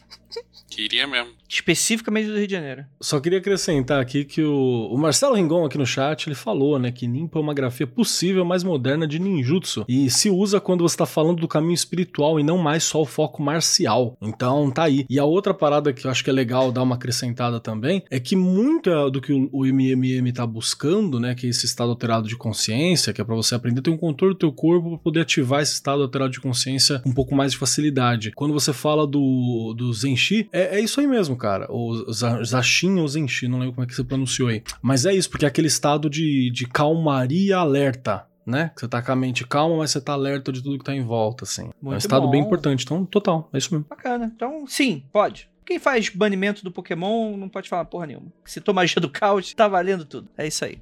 [0.69, 1.37] Queria mesmo.
[1.49, 2.85] Especificamente do Rio de Janeiro.
[3.01, 6.91] Só queria acrescentar aqui que o, o Marcelo Ringon aqui no chat, ele falou, né,
[6.91, 9.83] que Nimpa é uma grafia possível, mais moderna de ninjutsu.
[9.89, 13.05] E se usa quando você tá falando do caminho espiritual e não mais só o
[13.05, 14.15] foco marcial.
[14.21, 15.05] Então, tá aí.
[15.09, 18.19] E a outra parada que eu acho que é legal dar uma acrescentada também, é
[18.19, 22.27] que muita do que o, o MMM tá buscando, né, que é esse estado alterado
[22.27, 24.97] de consciência, que é pra você aprender a ter um controle do teu corpo pra
[24.99, 28.31] poder ativar esse estado alterado de consciência um pouco mais de facilidade.
[28.35, 31.65] Quando você fala do, do Zenshi, é, é isso aí mesmo, cara.
[31.71, 34.61] O Za- Zashin ou Zenshi, não lembro como é que você pronunciou aí.
[34.81, 38.25] Mas é isso, porque é aquele estado de, de calmaria alerta.
[38.45, 38.71] Né?
[38.73, 40.95] Que você tá com a mente calma, mas você tá alerta de tudo que tá
[40.95, 41.65] em volta, assim.
[41.65, 42.47] é um Muito estado bem bom.
[42.47, 42.83] importante.
[42.83, 43.85] Então, total, é isso mesmo.
[43.87, 44.31] Bacana.
[44.35, 45.47] Então, sim, pode.
[45.63, 48.25] Quem faz banimento do Pokémon não pode falar porra nenhuma.
[48.43, 50.27] Se tomar magia do caos, tá valendo tudo.
[50.35, 50.79] É isso aí.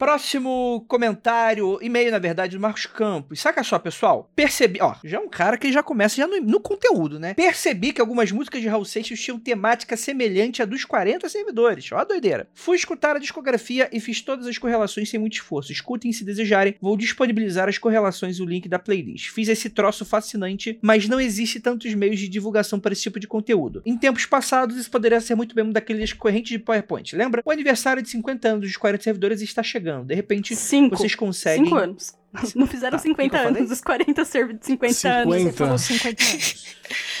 [0.00, 3.38] Próximo comentário, e-mail, na verdade, do Marcos Campos.
[3.38, 4.30] Saca só, pessoal.
[4.34, 7.34] Percebi, ó, já é um cara que já começa já no, no conteúdo, né?
[7.34, 11.92] Percebi que algumas músicas de Raul Seixas tinham temática semelhante à dos 40 servidores.
[11.92, 12.48] Ó a doideira.
[12.54, 15.70] Fui escutar a discografia e fiz todas as correlações sem muito esforço.
[15.70, 16.76] Escutem se desejarem.
[16.80, 19.28] Vou disponibilizar as correlações e o link da playlist.
[19.28, 23.28] Fiz esse troço fascinante, mas não existe tantos meios de divulgação para esse tipo de
[23.28, 23.82] conteúdo.
[23.84, 27.14] Em tempos passados, isso poderia ser muito bem um daqueles correntes de PowerPoint.
[27.14, 27.42] Lembra?
[27.44, 29.89] O aniversário de 50 anos dos 40 servidores está chegando.
[30.04, 30.96] De repente, Cinco.
[30.96, 31.64] vocês conseguem.
[31.64, 32.12] Cinco anos.
[32.54, 33.58] Não fizeram Tá, o que 50 que eu falei?
[33.62, 35.34] anos, os 40 serve de 50 anos.
[35.34, 35.50] 50.
[35.50, 36.66] Você falou 50 anos.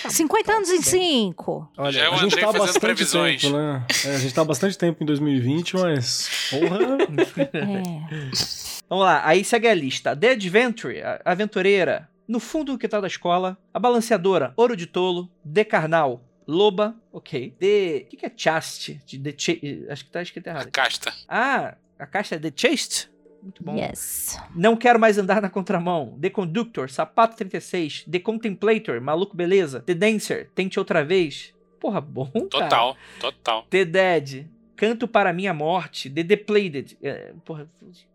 [0.08, 1.72] 50 anos em 5.
[1.76, 3.42] Olha, Já é o a gente tá bastante previsões.
[3.42, 3.84] tempo, né?
[4.06, 6.30] É, a gente tá há bastante tempo em 2020, mas.
[6.50, 6.78] Porra!
[7.54, 8.30] É.
[8.88, 10.16] Vamos lá, aí segue a lista.
[10.16, 12.08] The Adventure, a aventureira.
[12.26, 13.58] No fundo do quintal da escola.
[13.74, 15.28] A balanceadora, Ouro de Tolo.
[15.52, 16.94] The Carnal, Loba.
[17.12, 17.54] Ok.
[17.58, 18.04] The.
[18.06, 19.00] O que, que é Chaste?
[19.06, 19.52] De Cha-
[19.92, 20.70] Acho que tá escrito errado.
[20.70, 21.12] Casta.
[21.28, 23.10] Ah, a caixa é The Chaste?
[23.42, 23.76] Muito bom.
[23.76, 24.38] Yes.
[24.54, 26.18] Não quero mais andar na contramão.
[26.20, 28.04] The Conductor, Sapato 36.
[28.10, 29.80] The Contemplator, Maluco Beleza.
[29.80, 31.54] The Dancer, Tente Outra Vez.
[31.78, 32.68] Porra, bom, cara.
[32.68, 33.66] Total, total.
[33.70, 34.46] The Dead,
[34.76, 36.10] Canto para Minha Morte.
[36.10, 36.98] The Depleted.
[37.02, 37.68] É, porra?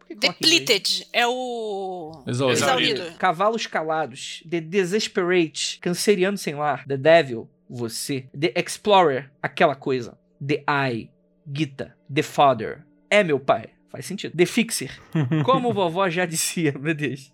[0.10, 2.24] Depleted é o.
[2.28, 2.64] Exaurido.
[2.64, 3.18] Exaurido.
[3.18, 10.64] Cavalos Calados, The Desesperate, Canceriano Sem Lar, The Devil, Você, The Explorer, Aquela Coisa, The
[10.68, 11.10] Eye,
[11.52, 14.92] Gita, The Father, É Meu Pai, faz sentido, The Fixer,
[15.46, 17.32] Como Vovó Já Dizia, meu Deus,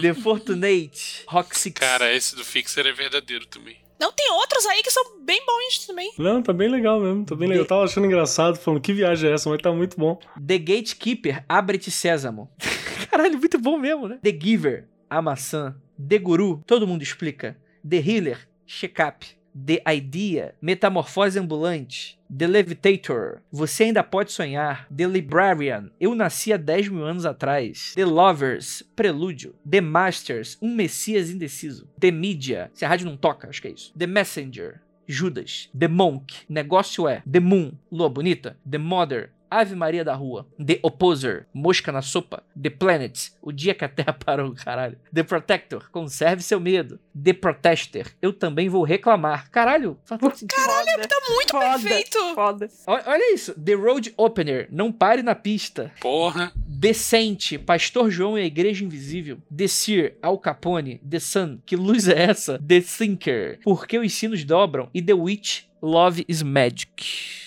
[0.00, 3.76] The Fortunate, Rock Six, Cara, esse do Fixer é verdadeiro também.
[3.98, 6.12] Não, tem outros aí que são bem bons também.
[6.18, 7.64] Não, tá bem legal mesmo, tá bem legal.
[7.64, 10.20] Eu tava achando engraçado, falando que viagem é essa, mas tá muito bom.
[10.46, 12.50] The Gatekeeper, Abre-te Sésamo.
[13.10, 14.18] Caralho, muito bom mesmo, né?
[14.22, 15.74] The Giver, A Maçã.
[16.08, 17.56] The Guru, todo mundo explica.
[17.88, 19.26] The Healer, Check-up.
[19.64, 22.18] The Idea, Metamorfose Ambulante.
[22.28, 24.86] The Levitator, Você Ainda Pode Sonhar.
[24.94, 27.94] The Librarian, Eu Nasci há 10 mil anos atrás.
[27.94, 29.54] The Lovers, Prelúdio.
[29.68, 31.88] The Masters, Um Messias Indeciso.
[31.98, 33.94] The Media, se a rádio não toca, acho que é isso.
[33.96, 40.04] The Messenger, Judas, The Monk, Negócio é, The Moon, Lua Bonita, The Mother, Ave Maria
[40.04, 44.52] da Rua, The Opposer, Mosca na Sopa, The Planet, O Dia que a Terra Parou,
[44.54, 50.36] caralho, The Protector, Conserve Seu Medo, The Protester, Eu Também Vou Reclamar, caralho, faz todo
[50.36, 50.56] sentido.
[50.56, 51.64] Caralho, Tá muito Foda.
[51.80, 52.34] perfeito.
[52.34, 52.68] Foda.
[52.86, 56.52] Olha olha isso, The Road Opener, Não Pare na Pista, Porra.
[56.56, 62.06] Decente, Pastor João e a Igreja Invisível, The Seer, Al Capone, The Sun, Que Luz
[62.08, 67.45] é Essa, The Thinker, Por que os Sinos Dobram e The Witch, Love is Magic.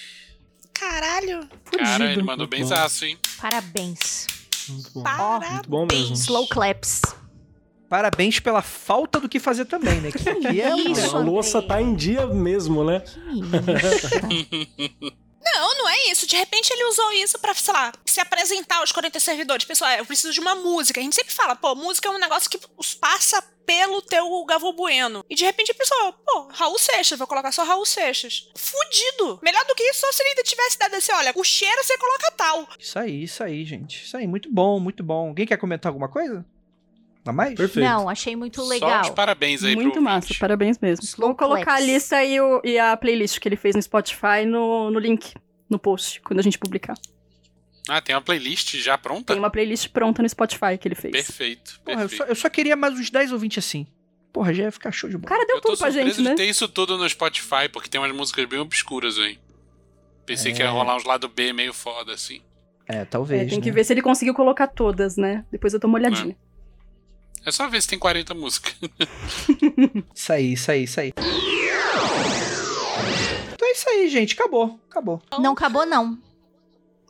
[0.80, 1.48] Caralho.
[1.72, 2.26] Cara, ele Fugido.
[2.26, 2.68] mandou Muito bem bom.
[2.68, 3.18] zaço, hein?
[3.42, 4.28] Parabéns.
[4.70, 5.04] Muito bom.
[5.04, 5.52] Parabéns.
[5.54, 6.14] Muito bom mesmo.
[6.16, 7.02] Slow claps.
[7.90, 10.12] Parabéns pela falta do que fazer também, né?
[10.12, 13.04] Que, que é Isso, A louça tá em dia mesmo, né?
[15.42, 16.28] Não, não é isso.
[16.28, 19.66] De repente ele usou isso pra, sei lá, se apresentar aos 40 servidores.
[19.66, 21.00] Pessoal, eu preciso de uma música.
[21.00, 22.60] A gente sempre fala, pô, música é um negócio que
[23.00, 25.24] passa pelo teu Gavô Bueno.
[25.30, 28.50] E de repente a pessoa, pô, Raul Seixas, vou colocar só Raul Seixas.
[28.56, 29.40] Fudido.
[29.44, 31.96] Melhor do que isso, só se ele ainda tivesse dado assim, olha, o cheiro você
[31.98, 32.68] coloca tal.
[32.80, 34.06] Isso aí, isso aí, gente.
[34.06, 35.28] Isso aí, muito bom, muito bom.
[35.28, 36.44] Alguém quer comentar alguma coisa?
[37.30, 37.54] A mais?
[37.56, 37.86] Perfeito.
[37.88, 39.02] Não, achei muito Só legal.
[39.02, 40.40] os parabéns aí Muito pro massa, ouvinte.
[40.40, 41.04] parabéns mesmo.
[41.06, 44.46] Slow Vou colocar a lista e, o- e a playlist que ele fez no Spotify
[44.48, 45.34] no, no link,
[45.70, 46.96] no post, quando a gente publicar.
[47.88, 49.34] Ah, tem uma playlist já pronta?
[49.34, 51.12] Tem uma playlist pronta no Spotify que ele fez.
[51.12, 52.24] Perfeito, Porra, eu perfeito.
[52.26, 53.86] só, eu só queria mais uns 10 ou 20 assim.
[54.34, 55.30] Porra, já ia ficar show de bola.
[55.30, 56.34] cara deu Eu tudo pra gente, né?
[56.36, 59.40] ter isso tudo no Spotify, porque tem umas músicas bem obscuras aí.
[60.26, 60.70] Pensei que ia É.
[60.70, 62.42] rolar uns lado B meio foda, assim.
[62.88, 63.42] É, talvez.
[63.44, 63.76] É, tem que né?
[63.76, 65.46] ver se ele conseguiu colocar todas, né?
[65.52, 66.34] Depois eu dou uma olhadinha.
[66.34, 66.49] É
[67.52, 68.76] só ver se tem 40 músicas.
[70.14, 71.14] Isso aí, isso aí, isso aí.
[73.54, 74.34] Então é isso aí, gente.
[74.34, 74.80] Acabou.
[74.90, 75.22] Acabou.
[75.40, 76.18] Não acabou, não.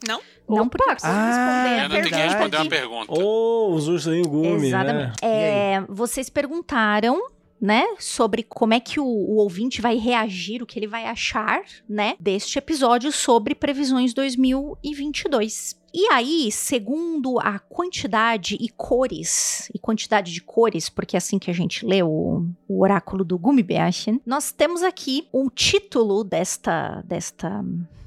[0.08, 0.22] Não?
[0.48, 0.70] Não, Opa!
[0.70, 2.34] porque eu preciso Ah, responder é a Ana tem que verdade.
[2.34, 3.06] responder uma pergunta.
[3.08, 3.24] pergunta.
[3.24, 5.08] Ô, os ursinhos gumi, Exatamente.
[5.08, 5.14] né?
[5.22, 7.22] É, vocês perguntaram
[7.62, 11.62] né, sobre como é que o, o ouvinte vai reagir, o que ele vai achar,
[11.90, 15.76] né, deste episódio sobre previsões 2022.
[15.94, 21.50] E aí, segundo a quantidade e cores, e quantidade de cores, porque é assim que
[21.50, 27.64] a gente lê o, o oráculo do Gummibärchen, nós temos aqui um título desta, desta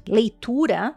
[0.07, 0.95] leitura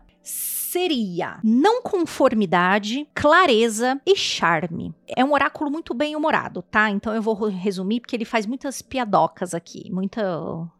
[0.76, 4.94] seria não conformidade, clareza e charme.
[5.06, 6.90] É um oráculo muito bem humorado, tá?
[6.90, 10.22] Então eu vou resumir porque ele faz muitas piadocas aqui, muita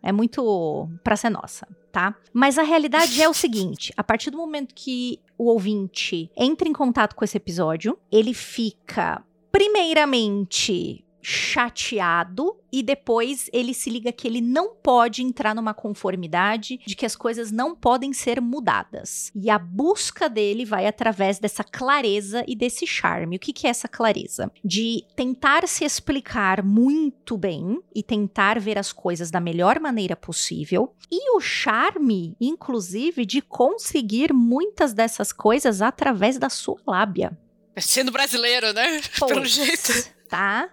[0.02, 2.14] é muito pra ser nossa, tá?
[2.30, 6.74] Mas a realidade é o seguinte, a partir do momento que o ouvinte entra em
[6.74, 14.40] contato com esse episódio, ele fica primeiramente chateado e depois ele se liga que ele
[14.40, 19.32] não pode entrar numa conformidade de que as coisas não podem ser mudadas.
[19.34, 23.34] E a busca dele vai através dessa clareza e desse charme.
[23.34, 24.52] O que, que é essa clareza?
[24.64, 30.94] De tentar se explicar muito bem e tentar ver as coisas da melhor maneira possível.
[31.10, 37.36] E o charme, inclusive, de conseguir muitas dessas coisas através da sua lábia.
[37.78, 39.00] Sendo brasileiro, né?
[39.18, 40.14] Pelo Pois, jeito.
[40.28, 40.70] Tá?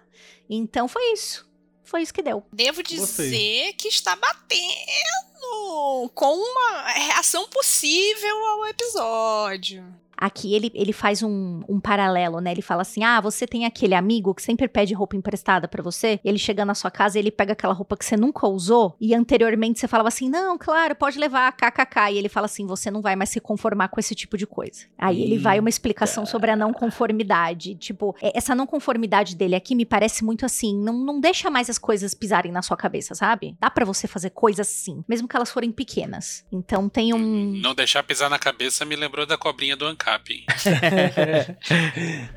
[0.48, 1.48] Então foi isso.
[1.84, 2.42] Foi isso que deu.
[2.52, 9.84] Devo dizer que está batendo com uma reação possível ao episódio.
[10.16, 12.52] Aqui ele, ele faz um, um paralelo, né?
[12.52, 16.20] Ele fala assim: ah, você tem aquele amigo que sempre pede roupa emprestada pra você.
[16.24, 18.96] Ele chega na sua casa ele pega aquela roupa que você nunca usou.
[19.00, 22.12] E anteriormente você falava assim: não, claro, pode levar, kkk.
[22.12, 24.86] E ele fala assim: você não vai mais se conformar com esse tipo de coisa.
[24.98, 27.74] Aí ele vai uma explicação sobre a não conformidade.
[27.74, 31.68] Tipo, é- essa não conformidade dele aqui me parece muito assim: não, não deixa mais
[31.68, 33.56] as coisas pisarem na sua cabeça, sabe?
[33.60, 36.44] Dá pra você fazer coisas sim, mesmo que elas forem pequenas.
[36.52, 37.52] Então tem um.
[37.60, 40.03] Não deixar pisar na cabeça me lembrou da cobrinha do Ancap.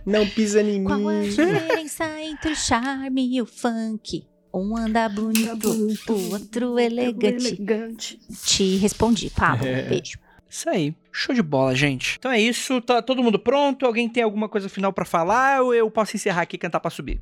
[0.06, 1.30] Não pisa em Qual a mim.
[1.30, 4.26] diferença entre o charme e o funk?
[4.54, 5.70] Um anda bonito,
[6.10, 7.48] o outro elegante.
[7.48, 8.20] Elegante.
[8.46, 9.66] Te respondi, Pablo.
[9.66, 10.18] Beijo.
[10.50, 10.96] Isso aí.
[11.12, 12.16] Show de bola, gente.
[12.18, 12.82] Então é isso.
[12.82, 13.86] Tá todo mundo pronto?
[13.86, 15.62] Alguém tem alguma coisa final pra falar?
[15.62, 17.20] Ou eu posso encerrar aqui e cantar pra subir?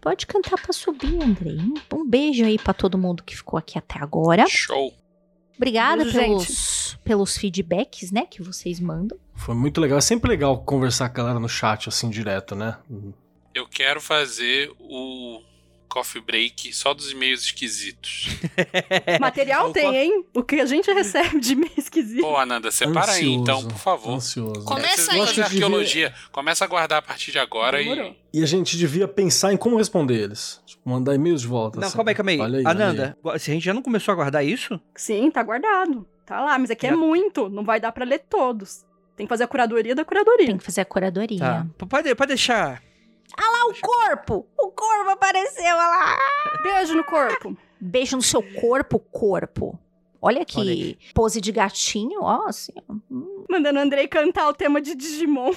[0.00, 1.58] Pode cantar pra subir, Andrei.
[1.58, 4.46] Um, um beijo aí pra todo mundo que ficou aqui até agora.
[4.46, 4.92] Show.
[5.56, 9.18] Obrigada Beijo, pelos, pelos feedbacks, né, que vocês mandam.
[9.34, 9.98] Foi muito legal.
[9.98, 12.76] É sempre legal conversar com a galera no chat, assim, direto, né?
[13.54, 15.40] Eu quero fazer o
[15.88, 18.26] coffee break só dos e-mails esquisitos.
[19.20, 20.24] Material O tem, co- hein?
[20.34, 22.20] O que a gente recebe de meio esquisito.
[22.22, 23.40] Pô, Ananda, separa aí Ansioso.
[23.42, 24.14] então, por favor.
[24.14, 24.64] Ansioso.
[24.64, 25.24] Começa aí.
[25.26, 26.14] devia- arqueologia.
[26.32, 28.14] Começa a guardar a partir de agora Demorou.
[28.32, 28.40] e.
[28.40, 30.60] E a gente devia pensar em como responder eles.
[30.84, 31.80] Mandar e-mails de volta.
[31.80, 31.96] Não, assim.
[31.96, 32.40] calma aí, calma aí.
[32.40, 34.78] Olha aí, olha Ananda, se a gente já não começou a guardar isso?
[34.94, 36.06] Sim, tá guardado.
[36.26, 37.48] Tá lá, mas aqui é Já- muito.
[37.48, 38.84] Não vai dar pra ler todos.
[39.16, 40.46] Tem que fazer a curadoria da curadoria.
[40.46, 41.38] Tem que fazer a curadoria.
[41.38, 41.66] Tá.
[41.88, 42.82] Pode, pode deixar.
[43.38, 44.46] Ah, o corpo!
[44.58, 46.16] O corpo apareceu, olha lá!
[46.62, 47.56] Beijo no corpo.
[47.80, 49.78] Beijo no seu corpo, corpo.
[50.20, 50.96] Olha que Olha aí.
[51.14, 52.72] pose de gatinho, ó, assim.
[53.50, 55.52] Mandando o Andrei cantar o tema de Digimon.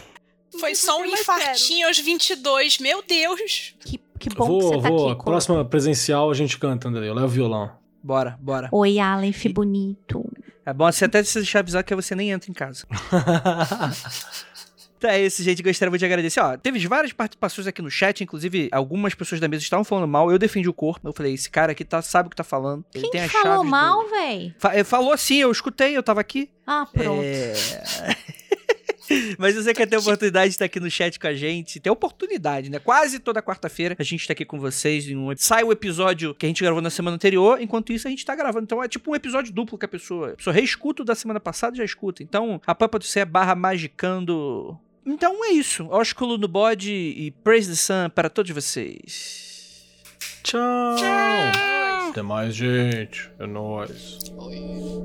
[0.59, 2.79] Foi só um infartinho aos 22.
[2.79, 3.75] Meu Deus.
[3.79, 5.09] Que, que bom vou, que você tá vou.
[5.11, 5.23] aqui.
[5.23, 7.07] Próxima presencial a gente canta, André.
[7.07, 7.71] Eu levo o violão.
[8.03, 8.69] Bora, bora.
[8.71, 10.25] Oi, Aleph, bonito.
[10.65, 12.85] É bom você até se deixar avisar que você nem entra em casa.
[14.97, 15.61] Então é isso, gente.
[15.61, 16.39] Gostaria de agradecer.
[16.39, 20.31] Ó, teve várias participações aqui no chat, inclusive algumas pessoas da mesa estavam falando mal.
[20.31, 21.07] Eu defendi o corpo.
[21.07, 22.83] Eu falei, esse cara aqui tá, sabe o que tá falando.
[22.95, 24.55] Ele Quem tem que as falou chaves do- mal, véi?
[24.57, 26.49] Fa- falou sim, eu escutei, eu tava aqui.
[26.65, 27.21] Ah, pronto.
[27.23, 27.53] É...
[29.37, 31.89] Mas você quer ter a oportunidade de estar aqui no chat com a gente, ter
[31.89, 32.79] oportunidade, né?
[32.79, 35.07] Quase toda quarta-feira a gente tá aqui com vocês.
[35.07, 35.33] Em um...
[35.35, 38.35] Sai o episódio que a gente gravou na semana anterior, enquanto isso a gente tá
[38.35, 38.63] gravando.
[38.63, 41.39] Então é tipo um episódio duplo que a pessoa, a pessoa reescuta o da semana
[41.39, 42.23] passada e já escuta.
[42.23, 44.77] Então, a Pampa do Cé barra magicando.
[45.05, 45.87] Então é isso.
[45.89, 49.47] Ósculo no bode e Praise the Sun para todos vocês.
[50.43, 50.95] Tchau.
[52.09, 53.31] Até mais, gente.
[53.39, 54.17] É nóis.
[54.35, 55.01] Praise,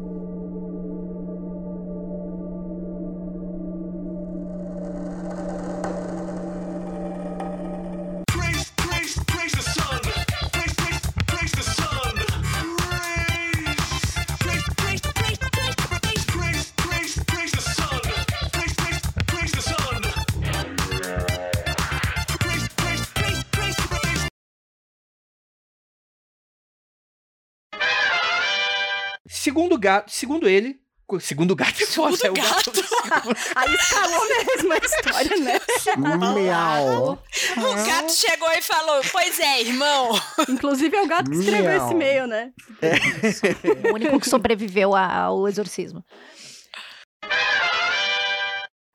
[29.53, 30.81] Segundo gato, segundo ele,
[31.21, 32.73] segundo gato, segundo é o gato.
[33.55, 35.61] Aí escalou mesmo a história, né?
[36.33, 37.23] Miau.
[37.59, 40.19] O gato chegou e falou: Pois é, irmão.
[40.49, 41.85] Inclusive é o gato que escreveu Miau.
[41.85, 42.51] esse e-mail, né?
[43.91, 46.03] O único que sobreviveu ao exorcismo.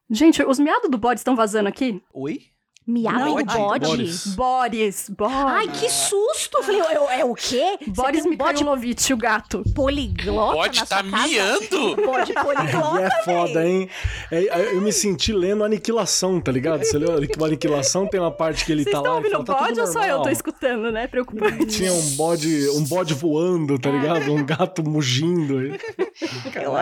[0.09, 2.01] Gente, os miados do bode estão vazando aqui?
[2.11, 2.47] Oi?
[2.87, 3.85] Miado Não, do bode?
[3.85, 4.27] Boris.
[4.27, 5.35] Boris, Boris.
[5.35, 6.57] Ai, que susto!
[6.59, 7.77] Eu falei, é, é o quê?
[7.87, 9.61] Boris um bode Mikhailovich, o gato.
[9.75, 11.27] poliglota Pode na tá sua casa?
[11.27, 11.95] miando?
[12.07, 13.89] Bode poliglota, E é foda, hein?
[14.31, 16.85] É, é, eu me senti lendo Aniquilação, tá ligado?
[16.85, 19.31] Você leu o Aniquilação, tem uma parte que ele Vocês tá estão lá e ouvindo
[19.31, 21.07] fala, o tá tudo bode ou só eu tô escutando, né?
[21.07, 21.65] Preocupante.
[21.65, 24.31] Tinha um bode, um bode voando, tá ligado?
[24.33, 25.75] Um gato mugindo.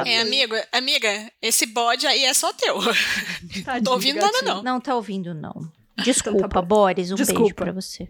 [0.06, 2.77] É, amigo, amiga, esse bode aí é só teu.
[3.64, 4.53] Tadinho Tô do ouvindo nada, gatinho.
[4.56, 4.64] não.
[4.64, 5.53] Não tá ouvindo, não.
[6.04, 6.68] Desculpa, Então tá bom.
[6.68, 7.12] Boris.
[7.12, 7.64] Um beijo Desculpa.
[7.64, 8.08] pra você.